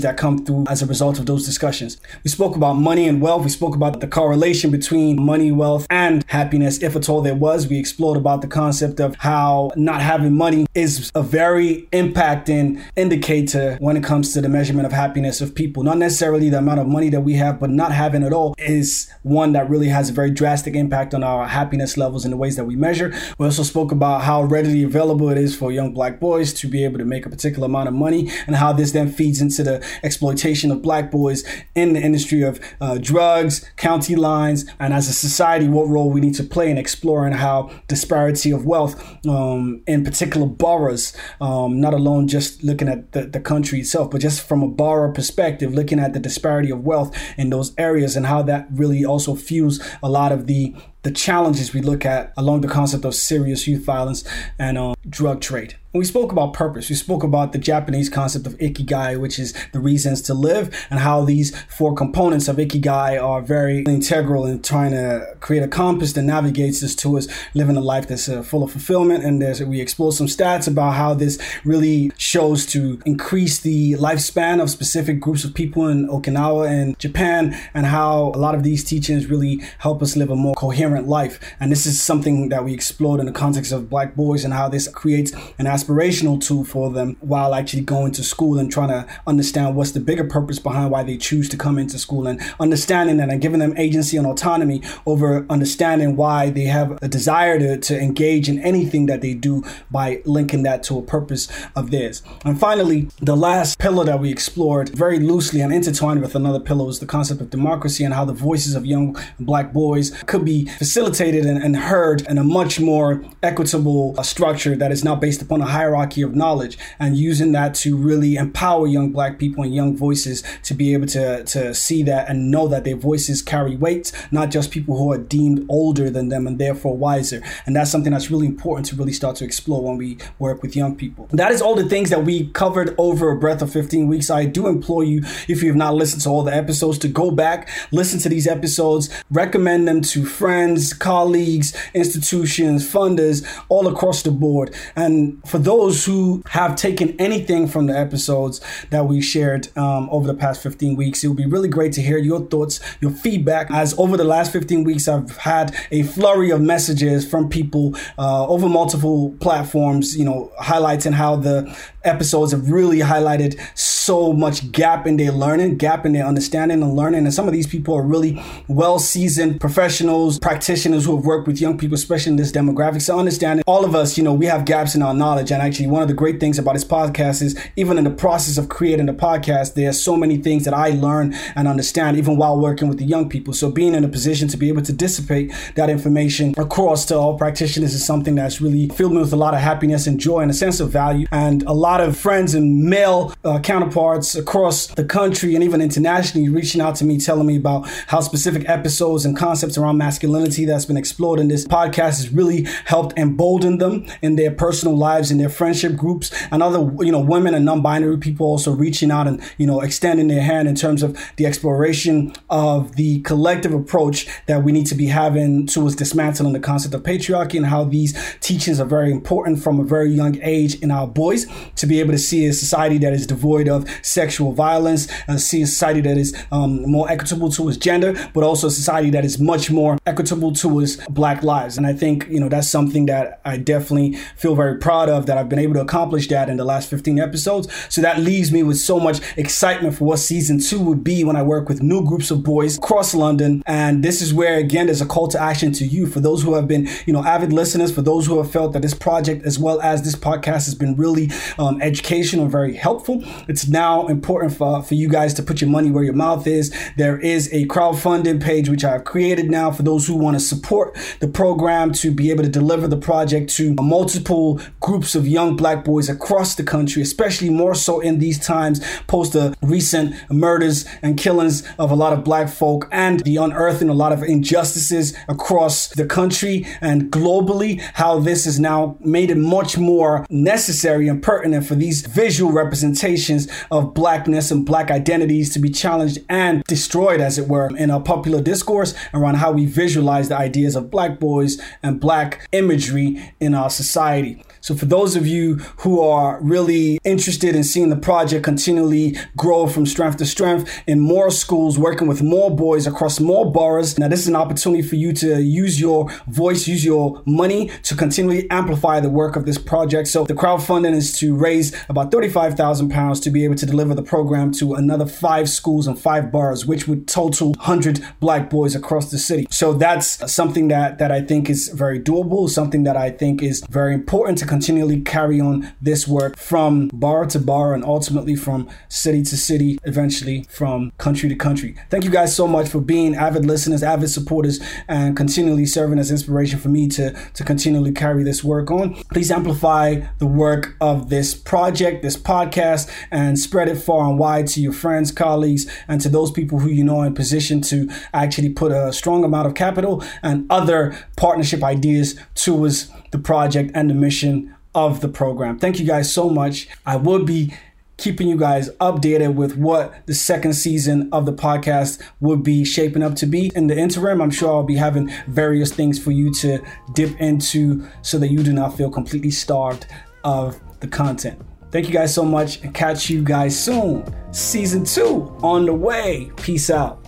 that 0.01 0.17
come 0.17 0.45
through 0.45 0.65
as 0.69 0.81
a 0.81 0.87
result 0.87 1.19
of 1.19 1.27
those 1.27 1.45
discussions. 1.45 1.99
We 2.25 2.31
spoke 2.31 2.57
about 2.57 2.75
money 2.75 3.07
and 3.07 3.21
wealth. 3.21 3.45
We 3.45 3.51
spoke 3.51 3.77
about 3.77 4.01
the 4.01 4.09
correlation 4.09 4.71
between 4.71 5.23
money, 5.23 5.53
wealth, 5.53 5.87
and 5.91 6.25
happiness, 6.29 6.83
if 6.83 6.97
at 6.97 7.11
all 7.11 7.21
there 7.21 7.35
was. 7.35 7.69
We 7.69 7.79
explored 7.79 8.17
about 8.17 8.41
the 8.41 8.49
concept 8.49 8.99
of 8.99 9.15
how 9.17 9.73
not 9.77 10.01
having 10.01 10.33
money 10.33 10.67
is 10.75 11.11
a 11.15 11.23
very 11.23 11.89
impacting 11.93 12.83
indicator 12.97 13.77
when 13.81 13.97
it 13.97 14.03
comes 14.03 14.33
to 14.33 14.41
the 14.41 14.49
measurement 14.49 14.87
of 14.87 14.93
happiness 14.93 15.41
of 15.43 15.55
people. 15.55 15.83
Not 15.83 15.99
necessarily 15.99 16.49
the 16.49 16.59
amount 16.59 16.81
of 16.81 16.87
money 16.87 17.11
that 17.11 17.21
we 17.21 17.35
have, 17.35 17.61
but 17.61 17.71
not 17.71 17.93
having 17.93 18.23
it 18.23 18.33
all 18.33 18.55
is 18.59 19.13
one 19.23 19.53
that 19.53 19.69
really 19.69 19.89
has 19.89 20.09
a 20.09 20.13
very 20.13 20.31
drastic 20.31 20.75
impact 20.75 21.13
on 21.13 21.23
our 21.23 21.47
happiness 21.47 21.97
levels 21.97 22.25
in 22.25 22.31
the 22.31 22.37
ways 22.37 22.57
that 22.57 22.65
we 22.65 22.77
measure. 22.77 23.13
We 23.39 23.47
also 23.47 23.63
spoke 23.63 23.93
about 23.93 24.23
how 24.23 24.43
readily 24.45 24.83
available 24.83 25.29
it 25.29 25.39
is 25.39 25.55
for 25.55 25.73
young 25.73 25.93
black 25.93 26.21
boys 26.21 26.53
to 26.55 26.69
be 26.69 26.85
able 26.85 26.99
to 26.99 27.05
make 27.05 27.27
a 27.27 27.31
particular 27.31 27.67
amount 27.67 27.89
of 27.89 27.95
money 27.95 28.31
and 28.47 28.57
how 28.57 28.73
this 28.73 28.93
then 28.93 29.11
feeds 29.11 29.41
into 29.41 29.63
the 29.63 29.82
exploitation 30.03 30.71
of 30.71 30.83
black 30.83 31.11
boys 31.11 31.45
in 31.75 31.93
the 31.93 32.01
industry 32.01 32.43
of 32.43 32.61
uh, 32.81 32.99
drugs, 32.99 33.69
county 33.77 34.17
lines, 34.17 34.65
and 34.79 34.93
as 34.93 35.09
a 35.09 35.13
society, 35.13 35.69
what 35.69 35.89
role 35.89 36.11
we 36.11 36.21
need 36.21 36.35
to 36.35 36.45
play 36.45 36.71
in 36.71 36.79
exploring 36.79 37.33
how 37.33 37.71
disparity 37.89 38.51
of 38.51 38.65
wealth 38.67 38.95
um, 39.27 39.83
in 39.87 40.05
particular 40.05 40.47
boroughs, 40.47 41.17
um, 41.41 41.81
not 41.81 41.95
alone 41.95 42.29
just 42.29 42.63
looking 42.63 42.89
at 42.89 43.13
the, 43.13 43.27
the 43.27 43.41
country 43.41 43.81
itself, 43.81 44.11
but 44.11 44.21
just 44.21 44.47
from 44.47 44.63
a 44.63 44.69
borough 44.69 45.13
perspective, 45.13 45.75
looking 45.75 45.99
at 45.99 46.13
the 46.13 46.21
disparity 46.21 46.71
of 46.71 46.85
wealth 46.85 47.17
in 47.37 47.51
those 47.51 47.73
areas 47.79 48.17
and 48.17 48.27
how 48.27 48.43
that 48.43 48.67
really 48.73 49.05
also 49.05 49.35
fuels 49.35 49.81
a 50.03 50.09
lot 50.09 50.33
of 50.33 50.47
the 50.47 50.75
the 51.03 51.11
challenges 51.11 51.75
we 51.75 51.81
look 51.81 52.07
at 52.07 52.33
along 52.37 52.61
the 52.61 52.69
concept 52.69 53.05
of 53.05 53.13
serious 53.15 53.67
youth 53.67 53.85
violence 53.85 54.25
and 54.59 54.79
uh, 54.79 54.95
drug 55.09 55.41
trade. 55.41 55.77
We 55.95 56.07
spoke 56.07 56.33
about 56.33 56.55
purpose. 56.55 56.89
We 56.89 56.97
spoke 56.97 57.23
about 57.23 57.53
the 57.53 57.59
Japanese 57.59 58.09
concept 58.09 58.47
of 58.47 58.57
ikigai, 58.57 59.21
which 59.21 59.39
is 59.39 59.53
the 59.73 59.79
reasons 59.81 60.23
to 60.23 60.33
live, 60.33 60.75
and 60.89 60.99
how 61.01 61.23
these 61.23 61.55
four 61.65 61.95
components 61.95 62.49
of 62.49 62.57
ikigai 62.57 63.23
are 63.23 63.43
very 63.43 63.81
integral 63.81 64.47
in 64.47 64.63
trying 64.63 64.93
to 64.93 65.37
create 65.41 65.63
a 65.63 65.69
compass 65.69 66.15
that 66.15 66.23
navigates 66.23 66.83
us 66.83 66.95
towards 66.95 67.29
living 67.53 67.77
a 67.77 67.83
life 67.83 68.09
that's 68.09 68.27
uh, 68.27 68.43
full 68.43 68.63
of 68.63 68.73
fulfillment. 68.73 69.23
And 69.23 69.43
there's, 69.43 69.63
we 69.63 69.83
explore 69.83 70.13
some 70.13 70.29
stats 70.29 70.67
about 70.67 70.93
how 70.95 71.13
this 71.13 71.39
really 71.63 72.11
shows 72.17 72.65
to 72.67 72.99
increase 73.05 73.61
the 73.61 73.93
lifespan 73.93 74.63
of 74.63 74.71
specific 74.71 75.21
groups 75.21 75.45
of 75.45 75.53
people 75.53 75.89
in 75.89 76.09
Okinawa 76.09 76.71
and 76.71 76.99
Japan, 76.99 77.55
and 77.75 77.85
how 77.85 78.33
a 78.35 78.39
lot 78.39 78.55
of 78.55 78.63
these 78.63 78.83
teachings 78.83 79.27
really 79.27 79.61
help 79.77 80.01
us 80.01 80.17
live 80.17 80.31
a 80.31 80.37
more 80.37 80.55
coherent 80.55 81.07
life. 81.07 81.39
And 81.61 81.71
this 81.71 81.85
is 81.85 82.01
something 82.01 82.49
that 82.49 82.65
we 82.65 82.73
explored 82.73 83.21
in 83.21 83.27
the 83.27 83.33
context 83.33 83.73
of 83.73 83.91
black 83.91 84.15
boys 84.17 84.43
and 84.43 84.55
how 84.55 84.71
this 84.71 84.89
creates 84.89 85.33
an 85.59 85.67
aspirational 85.83 86.41
tool 86.41 86.65
for 86.65 86.91
them 86.91 87.17
while 87.21 87.55
actually 87.55 87.83
going 87.83 88.13
to 88.13 88.23
school 88.23 88.59
and 88.59 88.71
trying 88.71 88.89
to 88.89 89.07
understand 89.27 89.77
what's 89.77 89.93
the 89.93 90.01
bigger 90.01 90.25
purpose 90.25 90.59
behind 90.59 90.91
why 90.91 91.03
they 91.03 91.17
choose 91.17 91.49
to 91.49 91.57
come 91.57 91.79
into 91.79 91.99
school 91.99 92.27
and 92.27 92.41
understanding 92.61 93.17
that 93.17 93.29
and 93.31 93.41
giving 93.41 93.61
them 93.61 93.75
agency 93.77 94.17
and 94.17 94.27
autonomy 94.27 94.83
over 95.07 95.47
understanding 95.51 96.17
why 96.17 96.51
they 96.51 96.65
have 96.65 96.99
a 97.03 97.09
desire 97.09 97.59
to, 97.59 97.79
to 97.79 97.99
engage 97.99 98.49
in 98.49 98.59
anything 98.61 99.07
that 99.07 99.21
they 99.21 99.35
do 99.35 99.63
by 99.91 100.23
linking 100.25 100.63
that 100.63 100.83
to 100.83 100.99
a 100.99 101.03
purpose 101.03 101.49
of 101.77 101.91
theirs. 101.91 102.23
And 102.45 102.59
finally, 102.59 103.09
the 103.21 103.37
last 103.37 103.79
pillar 103.79 104.05
that 104.05 104.21
we 104.21 104.31
explored 104.31 104.91
very 104.91 105.19
loosely 105.19 105.61
and 105.61 105.73
intertwined 105.73 106.23
with 106.23 106.35
another 106.35 106.61
pillar 106.61 106.85
was 106.85 107.01
the 107.01 107.07
concept 107.07 107.41
of 107.41 107.51
democracy 107.51 108.05
and 108.05 108.15
how 108.15 108.25
the 108.25 108.33
voices 108.33 108.75
of 108.75 108.87
young 108.87 109.17
black 109.41 109.73
boys 109.73 110.11
could 110.27 110.45
be 110.45 110.67
facilitated 110.67 111.47
and, 111.47 111.63
and 111.63 111.77
heard 111.77 112.23
in 112.23 112.39
a 112.39 112.45
much 112.45 112.81
more 112.81 113.25
equitable 113.43 114.15
uh, 114.19 114.23
structure 114.23 114.77
that 114.77 114.93
is 114.93 115.05
not 115.05 115.21
based 115.21 115.43
upon 115.43 115.61
a 115.61 115.67
hierarchy 115.73 116.23
of 116.23 116.35
knowledge 116.35 116.79
and 116.99 117.17
using 117.17 117.53
that 117.53 117.75
to 117.75 117.97
really 117.97 118.37
empower 118.37 118.87
young 118.87 119.11
black 119.11 119.39
people 119.39 119.65
and 119.65 119.75
young 119.75 119.97
voices 119.97 120.43
to 120.63 120.75
be 120.75 120.95
able 120.95 121.07
to, 121.07 121.45
to 121.45 121.75
see 121.75 122.03
that 122.05 122.29
and 122.29 122.51
know 122.51 122.69
that 122.69 122.85
their 122.85 122.97
voices 122.97 123.43
carry 123.43 123.77
weight, 123.77 124.13
not 124.31 124.51
just 124.51 124.71
people 124.71 124.97
who 124.97 125.13
are 125.13 125.19
deemed 125.19 125.67
older 125.69 126.11
than 126.11 126.29
them 126.29 126.47
and 126.47 126.59
therefore 126.59 126.97
wiser. 126.97 127.43
And 127.67 127.75
that's 127.75 127.91
something 127.91 128.13
that's 128.13 128.31
really 128.31 128.47
important 128.47 128.87
to 128.89 128.97
really 128.97 129.13
start 129.13 129.37
to 129.37 129.45
explore 129.45 129.83
when 129.83 129.97
we 129.97 130.19
work 130.39 130.63
with 130.63 130.77
young 130.77 130.97
people. 130.97 131.29
That 131.33 131.53
is 131.53 131.63
all 131.63 131.75
the 131.75 131.89
things 131.89 132.11
that 132.11 132.25
we 132.25 132.49
covered 132.51 132.95
over 132.99 133.31
a 133.31 133.39
breadth 133.39 133.63
of 133.63 133.73
15 133.73 134.09
weeks. 134.09 134.31
I 134.31 134.45
do 134.45 134.69
implore 134.69 135.05
you, 135.05 135.23
if 135.49 135.63
you 135.63 135.69
have 135.69 135.77
not 135.77 135.95
listened 135.95 136.23
to 136.23 136.29
all 136.29 136.43
the 136.43 136.55
episodes, 136.55 136.99
to 136.99 137.09
go 137.09 137.31
back, 137.31 137.69
listen 137.91 138.19
to 138.21 138.29
these 138.29 138.47
episodes, 138.47 139.09
recommend 139.31 139.89
them 139.89 140.03
to 140.03 140.25
friends, 140.25 140.93
colleagues, 140.93 141.75
institutions, 141.95 142.89
funders, 142.89 143.47
all 143.69 143.89
across 143.89 144.23
the 144.23 144.31
board. 144.31 144.75
And 144.97 145.43
for 145.47 145.59
those 145.65 146.05
who 146.05 146.43
have 146.47 146.77
taken 146.77 147.15
anything 147.21 147.67
from 147.69 147.87
the 147.87 147.99
episodes 147.99 148.61
that 148.91 149.07
we 149.07 149.21
shared 149.21 149.69
um, 149.77 150.09
over 150.11 150.27
the 150.27 150.35
past 150.35 150.63
15 150.63 150.97
weeks, 150.97 151.23
it 151.23 151.29
would 151.29 151.37
be 151.37 151.47
really 151.47 151.69
great 151.69 151.93
to 151.95 152.03
hear 152.03 152.19
your 152.19 152.41
thoughts, 152.47 152.81
your 153.01 153.11
feedback. 153.11 153.71
As 153.71 153.99
over 153.99 154.17
the 154.17 154.25
last 154.25 154.53
15 154.53 154.85
weeks, 154.85 155.09
I've 155.09 155.37
had 155.37 155.75
a 155.91 156.03
flurry 156.03 156.51
of 156.51 156.61
messages 156.61 157.29
from 157.29 157.49
people 157.49 157.95
uh, 158.19 158.47
over 158.47 158.69
multiple 158.69 159.37
platforms, 159.41 160.17
you 160.17 160.25
know, 160.25 160.51
highlighting 160.61 161.13
how 161.13 161.37
the 161.37 161.77
episodes 162.05 162.53
have 162.53 162.71
really 162.71 162.99
highlighted 162.99 163.59
so 163.79 164.02
much 164.33 164.73
gap 164.73 165.07
in 165.07 165.17
their 165.17 165.31
learning, 165.31 165.77
gap 165.77 166.05
in 166.05 166.13
their 166.13 166.27
understanding 166.27 166.83
and 166.83 166.95
learning. 166.95 167.25
And 167.25 167.33
some 167.33 167.47
of 167.47 167.53
these 167.53 167.69
people 167.69 167.95
are 167.95 168.03
really 168.03 168.43
well 168.67 168.99
seasoned 168.99 169.61
professionals, 169.61 170.41
practitioners 170.41 171.05
who 171.05 171.15
have 171.15 171.25
worked 171.25 171.47
with 171.47 171.61
young 171.61 171.79
people, 171.79 171.95
especially 171.95 172.31
in 172.33 172.37
this 172.37 172.51
demographic. 172.51 173.01
So 173.01 173.17
understanding 173.17 173.63
all 173.65 173.85
of 173.85 173.95
us, 173.95 174.19
you 174.19 174.25
know, 174.25 174.35
we 174.35 174.47
have 174.47 174.65
gaps 174.65 174.97
in 174.97 175.03
our 175.03 175.15
knowledge. 175.15 175.53
And 175.53 175.63
actually, 175.63 175.87
one 175.87 176.03
of 176.03 176.09
the 176.09 176.15
great 176.15 176.41
things 176.41 176.59
about 176.59 176.75
this 176.75 176.85
podcast 176.85 177.43
is 177.43 177.57
even 177.77 177.97
in 177.97 178.03
the 178.03 178.11
process 178.11 178.59
of 178.59 178.69
creating 178.69 179.07
the 179.07 179.13
podcast, 179.13 179.75
there 179.75 179.89
are 179.89 179.93
so 179.93 180.17
many 180.17 180.37
things 180.37 180.65
that 180.65 180.75
I 180.75 180.91
learn 180.91 181.35
and 181.55 181.69
understand 181.69 182.17
even 182.17 182.37
while 182.37 182.59
working 182.59 182.89
with 182.89 182.99
the 182.99 183.05
young 183.05 183.29
people. 183.29 183.55
So 183.55 183.71
being 183.71 183.95
in 183.95 184.03
a 184.03 184.09
position 184.09 184.49
to 184.49 184.57
be 184.57 184.69
able 184.69 184.83
to 184.83 184.93
dissipate 184.93 185.53
that 185.77 185.89
information 185.91 186.55
across 186.59 187.05
to 187.07 187.17
all 187.17 187.39
practitioners 187.39 187.95
is 187.95 188.05
something 188.05 188.35
that's 188.35 188.61
really 188.61 188.89
filled 188.89 189.13
me 189.13 189.19
with 189.19 189.33
a 189.33 189.37
lot 189.37 189.55
of 189.55 189.61
happiness 189.61 190.09
and 190.09 190.19
joy 190.19 190.41
and 190.41 190.51
a 190.51 190.55
sense 190.55 190.81
of 190.81 190.91
value 190.91 191.29
and 191.31 191.63
a 191.65 191.73
lot 191.73 192.01
of 192.01 192.17
friends 192.17 192.55
and 192.55 192.83
male 192.83 193.33
uh, 193.45 193.61
counterparts 193.61 193.92
across 193.97 194.87
the 194.89 195.05
country 195.05 195.55
and 195.55 195.65
even 195.65 195.81
internationally 195.81 196.49
reaching 196.49 196.81
out 196.81 196.97
to 196.97 197.05
me 197.05 197.19
telling 197.19 197.47
me 197.47 197.57
about 197.57 197.89
how 198.07 198.21
specific 198.21 198.69
episodes 198.69 199.25
and 199.25 199.37
concepts 199.37 199.77
around 199.79 199.99
masculinity 199.99 200.65
that's 200.65 200.85
been 200.85 200.97
explored 200.97 201.39
in 201.39 201.49
this 201.49 201.67
podcast 201.67 202.19
has 202.19 202.31
really 202.31 202.65
helped 202.85 203.17
embolden 203.19 203.79
them 203.79 204.07
in 204.23 204.37
their 204.37 204.51
personal 204.51 204.97
lives 204.97 205.31
in 205.31 205.39
their 205.39 205.49
friendship 205.49 205.97
groups. 205.97 206.31
And 206.51 206.63
other 206.63 206.79
you 207.05 207.13
know 207.13 207.21
women 207.21 207.55
and 207.55 207.65
non-binary 207.65 208.19
people 208.19 208.47
also 208.47 208.73
reaching 208.73 209.11
out 209.11 209.27
and 209.27 209.43
you 209.59 209.67
know 209.67 209.81
extending 209.81 210.29
their 210.29 210.43
hand 210.43 210.69
in 210.69 210.75
terms 210.75 211.03
of 211.03 211.19
the 211.37 211.47
exploration 211.47 212.33
of 212.51 212.97
the 212.97 213.21
collective 213.23 213.73
approach 213.73 214.27
that 214.47 214.63
we 214.63 214.73
need 214.73 214.87
to 214.87 214.95
be 214.95 215.07
having 215.07 215.67
towards 215.67 215.97
dismantling 215.97 216.53
the 216.53 216.61
concept 216.61 216.95
of 216.95 217.03
patriarchy 217.03 217.57
and 217.57 217.67
how 217.67 217.85
these 217.85 218.13
teachings 218.41 218.81
are 218.81 218.87
very 218.87 219.11
important 219.11 219.63
from 219.63 219.81
a 219.81 219.85
very 219.85 220.11
young 220.11 220.41
age 220.43 220.75
in 220.77 220.91
our 220.91 221.07
boys 221.07 221.47
to 221.77 221.87
be 221.87 222.01
able 222.01 222.13
to 222.13 222.19
see 222.19 222.47
a 222.47 222.53
society 222.53 222.99
that 222.99 223.13
is 223.13 223.27
devoid 223.27 223.69
of 223.69 223.82
sexual 224.03 224.53
violence, 224.53 225.09
and 225.27 225.41
see 225.41 225.63
a 225.63 225.67
society 225.67 226.03
that 226.03 226.19
is 226.19 226.37
um, 226.53 226.83
more 226.91 227.11
equitable 227.11 227.51
to 227.51 227.63
towards 227.63 227.77
gender, 227.77 228.15
but 228.35 228.43
also 228.43 228.67
a 228.67 228.71
society 228.71 229.11
that 229.11 229.25
is 229.25 229.39
much 229.39 229.71
more 229.71 229.99
equitable 230.07 230.53
to 230.53 230.63
towards 230.63 230.97
black 231.09 231.43
lives. 231.43 231.77
And 231.77 231.87
I 231.87 231.93
think, 231.93 232.29
you 232.29 232.39
know, 232.39 232.49
that's 232.49 232.69
something 232.69 233.07
that 233.07 233.41
I 233.45 233.57
definitely 233.57 234.15
feel 234.37 234.55
very 234.55 234.79
proud 234.79 235.09
of 235.09 235.27
that 235.27 235.37
I've 235.39 235.49
been 235.49 235.59
able 235.59 235.75
to 235.75 235.81
accomplish 235.81 236.29
that 236.29 236.49
in 236.49 236.57
the 236.57 236.65
last 236.65 236.89
15 236.89 237.19
episodes. 237.19 237.69
So 237.89 238.01
that 238.01 238.21
leaves 238.21 238.53
me 238.53 238.63
with 238.63 238.79
so 238.79 239.01
much 239.01 239.21
excitement 239.37 239.97
for 239.97 240.05
what 240.05 240.19
season 240.19 240.61
two 240.61 240.81
would 240.81 241.03
be 241.03 241.25
when 241.25 241.35
I 241.35 241.43
work 241.43 241.69
with 241.69 241.83
new 241.83 242.05
groups 242.05 242.31
of 242.31 242.45
boys 242.45 242.79
across 242.79 243.13
London. 243.13 243.63
And 243.67 244.05
this 244.05 244.23
is 244.23 244.33
where, 244.33 244.59
again, 244.59 244.87
there's 244.87 245.01
a 245.01 245.07
call 245.07 245.27
to 245.29 245.41
action 245.41 245.73
to 245.73 245.85
you 245.85 246.07
for 246.07 246.21
those 246.21 246.43
who 246.43 246.55
have 246.55 246.69
been, 246.69 246.89
you 247.07 247.13
know, 247.13 247.25
avid 247.25 247.53
listeners, 247.53 247.93
for 247.93 248.03
those 248.03 248.27
who 248.27 248.39
have 248.39 248.53
felt 248.53 248.73
that 248.75 248.83
this 248.83 248.95
project, 248.95 249.45
as 249.45 249.59
well 249.59 249.81
as 249.81 250.03
this 250.03 250.15
podcast, 250.15 250.67
has 250.67 250.77
been 250.77 250.95
really 250.97 251.29
um, 251.59 251.83
educational, 251.83 252.47
very 252.47 252.75
helpful. 252.75 253.23
It's 253.49 253.65
now 253.73 254.07
important 254.07 254.55
for, 254.55 254.83
for 254.83 254.95
you 254.95 255.09
guys 255.09 255.35
to 255.35 255.43
put 255.43 255.61
your 255.61 255.71
money 255.71 255.91
where 255.91 256.05
your 256.05 256.15
mouth 256.15 256.47
is. 256.47 256.73
There 256.97 257.19
is 257.19 257.53
a 257.53 257.67
crowdfunding 257.67 258.41
page 258.43 258.69
which 258.69 258.85
I've 258.85 259.05
created 259.05 259.51
now 259.51 259.73
for 259.73 259.83
those 259.83 260.07
who 260.07 260.15
want 260.15 260.37
to 260.37 260.41
support 260.41 260.97
the 261.21 261.29
program 261.29 261.93
to 261.95 262.13
be 262.13 262.31
able 262.31 262.45
to 262.45 262.49
deliver 262.49 262.87
the 262.87 262.97
project 262.97 263.51
to 263.57 263.75
multiple 263.81 264.61
groups 264.81 265.15
of 265.15 265.27
young 265.27 265.57
black 265.57 265.85
boys 265.85 266.09
across 266.09 266.55
the 266.55 266.63
country, 266.63 267.03
especially 267.03 267.51
more 267.51 267.75
so 267.75 268.01
in 268.01 268.19
these 268.19 268.39
times 268.39 268.81
post 269.07 269.33
the 269.33 269.57
recent 269.63 270.15
murders 270.31 270.85
and 271.03 271.19
killings 271.19 271.63
of 271.79 271.91
a 271.91 271.95
lot 271.95 272.13
of 272.13 272.23
black 272.23 272.49
folk 272.49 272.89
and 272.93 273.21
the 273.21 273.37
unearthing 273.37 273.89
a 273.89 273.95
lot 273.95 274.13
of 274.13 274.23
injustices 274.23 275.15
across 275.29 275.89
the 275.89 276.07
country 276.07 276.67
and 276.81 277.11
globally, 277.11 277.81
how 277.95 278.19
this 278.19 278.45
has 278.45 278.61
now 278.61 278.97
made 279.01 279.31
it 279.31 279.37
much 279.37 279.79
more 279.79 280.27
necessary 280.29 281.09
and 281.09 281.23
pertinent 281.23 281.65
for 281.67 281.75
these 281.75 282.07
visual 282.07 282.53
representations 282.53 283.49
of 283.71 283.95
blackness 283.95 284.51
and 284.51 284.67
black 284.67 284.91
identities 284.91 285.53
to 285.55 285.59
be 285.59 285.71
challenged 285.71 286.19
and 286.29 286.63
destroyed, 286.65 287.21
as 287.21 287.39
it 287.39 287.49
were, 287.49 287.69
in 287.77 287.91
our 287.91 288.01
popular 288.01 288.41
discourse 288.41 288.95
around 289.15 289.37
how 289.37 289.53
we 289.53 289.67
visualize 289.67 290.29
the 290.29 290.37
ideas 290.37 290.77
of 290.77 290.91
black 290.91 291.19
boys 291.19 291.61
and 291.83 292.01
black 292.01 292.49
imagery 292.53 293.23
in 293.41 293.55
our 293.55 293.71
society. 293.71 294.45
So 294.63 294.77
for 294.77 294.87
those 294.87 295.17
of 295.17 295.27
you 295.27 295.57
who 295.79 296.01
are 296.01 296.41
really 296.41 297.01
interested 297.03 297.57
in 297.57 297.65
seeing 297.65 297.89
the 297.91 297.97
project 297.97 298.45
continually 298.45 299.17
grow 299.37 299.67
from 299.67 299.87
strength 299.87 300.19
to 300.19 300.25
strength 300.25 300.71
in 300.87 301.01
more 301.01 301.33
schools, 301.33 301.81
working 301.81 302.07
with 302.07 302.23
more 302.23 302.49
boys 302.55 302.87
across 302.87 303.19
more 303.19 303.51
boroughs, 303.51 303.99
now 303.99 304.07
this 304.07 304.21
is 304.21 304.29
an 304.29 304.37
opportunity 304.37 304.83
for 304.83 304.95
you 304.95 305.13
to 305.15 305.43
use 305.43 305.81
your 305.81 306.09
voice, 306.29 306.69
use 306.69 306.85
your 306.85 307.21
money 307.27 307.73
to 307.83 307.97
continually 307.97 308.49
amplify 308.51 309.01
the 309.01 309.11
work 309.11 309.35
of 309.35 309.47
this 309.47 309.59
project. 309.59 310.07
So 310.07 310.25
the 310.25 310.35
crowdfunding 310.35 310.95
is 310.95 311.19
to 311.19 311.35
raise 311.35 311.75
about 311.89 312.13
35,000 312.13 312.89
pounds 312.89 313.19
to 313.21 313.31
be 313.31 313.45
able 313.45 313.57
to 313.57 313.67
deliver 313.67 313.97
the 313.97 314.03
program 314.03 314.53
to 314.53 314.75
another 314.75 315.07
five 315.07 315.49
schools 315.49 315.89
and 315.89 315.99
five 315.99 316.31
boroughs, 316.31 316.65
which 316.65 316.87
would 316.87 317.09
total 317.09 317.49
100 317.55 318.01
black 318.21 318.49
boys 318.49 318.77
across 318.77 319.11
the 319.11 319.19
city. 319.19 319.49
So 319.51 319.73
that's 319.73 320.33
something 320.33 320.69
that, 320.69 320.99
that 320.99 321.11
I 321.11 321.21
think 321.21 321.51
is 321.51 321.69
very 321.69 321.99
doable, 321.99 322.49
something 322.49 322.85
that 322.85 322.97
I 322.97 323.11
think 323.11 323.43
is 323.43 323.65
very 323.69 323.93
important 323.93 324.39
to 324.39 324.52
continually 324.53 325.01
carry 325.01 325.41
on 325.41 325.73
this 325.81 326.07
work 326.07 326.37
from 326.37 326.89
bar 326.93 327.25
to 327.25 327.39
bar 327.39 327.73
and 327.73 327.83
ultimately 327.83 328.37
from 328.37 328.69
city 328.91 329.23
to 329.23 329.35
city, 329.35 329.79
eventually 329.85 330.45
from 330.51 330.93
country 330.99 331.27
to 331.27 331.35
country. 331.35 331.75
Thank 331.89 332.05
you 332.05 332.11
guys 332.11 332.37
so 332.37 332.47
much 332.47 332.69
for 332.69 332.79
being 332.79 333.15
avid 333.15 333.47
listeners, 333.47 333.83
avid 333.83 334.11
supporters, 334.11 334.61
and 334.89 335.17
continually 335.17 335.65
serving 335.65 335.99
as 335.99 336.11
inspiration 336.11 336.59
for 336.59 336.69
me 336.69 336.87
to, 336.89 337.15
to 337.33 337.45
continually 337.45 337.93
carry 337.93 338.25
this 338.25 338.45
work 338.45 338.71
on. 338.71 338.93
Please 339.15 339.31
amplify 339.31 340.03
the 340.19 340.27
work 340.27 340.77
of 340.83 341.09
this 341.09 341.33
project, 341.33 342.03
this 342.03 342.19
podcast, 342.19 342.91
and 343.11 343.39
spread 343.39 343.69
it 343.69 343.77
far 343.77 344.07
and 344.07 344.19
wide 344.19 344.49
to 344.49 344.61
your 344.61 344.75
friends, 344.75 345.11
colleagues, 345.11 345.65
and 345.89 346.03
to 346.03 346.11
those 346.11 346.31
people 346.31 346.59
who 346.59 346.69
you 346.69 346.85
know 346.85 346.99
are 346.99 347.07
in 347.07 347.15
position 347.15 347.63
to 347.63 347.89
actually 348.13 348.51
put 348.51 348.71
a 348.71 348.93
strong 348.93 349.25
amount 349.25 349.47
of 349.47 349.55
capital 349.55 350.05
and 350.23 350.45
other 350.51 350.95
partnership 351.17 351.65
ideas 351.65 352.21
towards 352.35 352.91
the 353.13 353.19
project 353.19 353.71
and 353.75 353.89
the 353.89 353.95
mission 353.95 354.55
of 354.75 355.01
the 355.01 355.09
program. 355.09 355.59
Thank 355.59 355.79
you 355.79 355.87
guys 355.87 356.13
so 356.13 356.29
much. 356.29 356.69
I 356.85 356.97
will 356.97 357.25
be 357.25 357.55
keeping 357.99 358.27
you 358.27 358.37
guys 358.37 358.69
updated 358.81 359.35
with 359.35 359.57
what 359.57 360.05
the 360.07 360.15
second 360.15 360.55
season 360.55 361.09
of 361.13 361.25
the 361.25 361.33
podcast 361.33 362.03
would 362.21 362.43
be 362.43 362.65
shaping 362.65 363.03
up 363.03 363.15
to 363.15 363.27
be. 363.27 363.53
In 363.55 363.69
the 363.69 363.79
interim, 363.79 364.21
I'm 364.21 364.31
sure 364.31 364.51
I'll 364.51 364.65
be 364.65 364.75
having 364.75 365.13
various 365.29 365.73
things 365.73 366.03
for 366.03 366.11
you 366.11 366.33
to 366.35 366.59
dip 366.95 367.21
into 367.21 367.87
so 368.03 368.19
that 368.19 368.29
you 368.29 368.43
do 368.43 368.53
not 368.53 368.77
feel 368.77 368.91
completely 368.91 369.31
starved 369.31 369.87
of 370.25 370.59
the 370.81 370.89
content. 370.89 371.41
Thank 371.71 371.87
you 371.87 371.93
guys 371.93 372.13
so 372.13 372.25
much 372.25 372.63
and 372.63 372.75
catch 372.75 373.09
you 373.09 373.23
guys 373.23 373.59
soon. 373.59 374.05
Season 374.33 374.85
two 374.85 375.35
on 375.43 375.65
the 375.67 375.75
way. 375.75 376.31
Peace 376.37 376.71
out. 376.71 377.02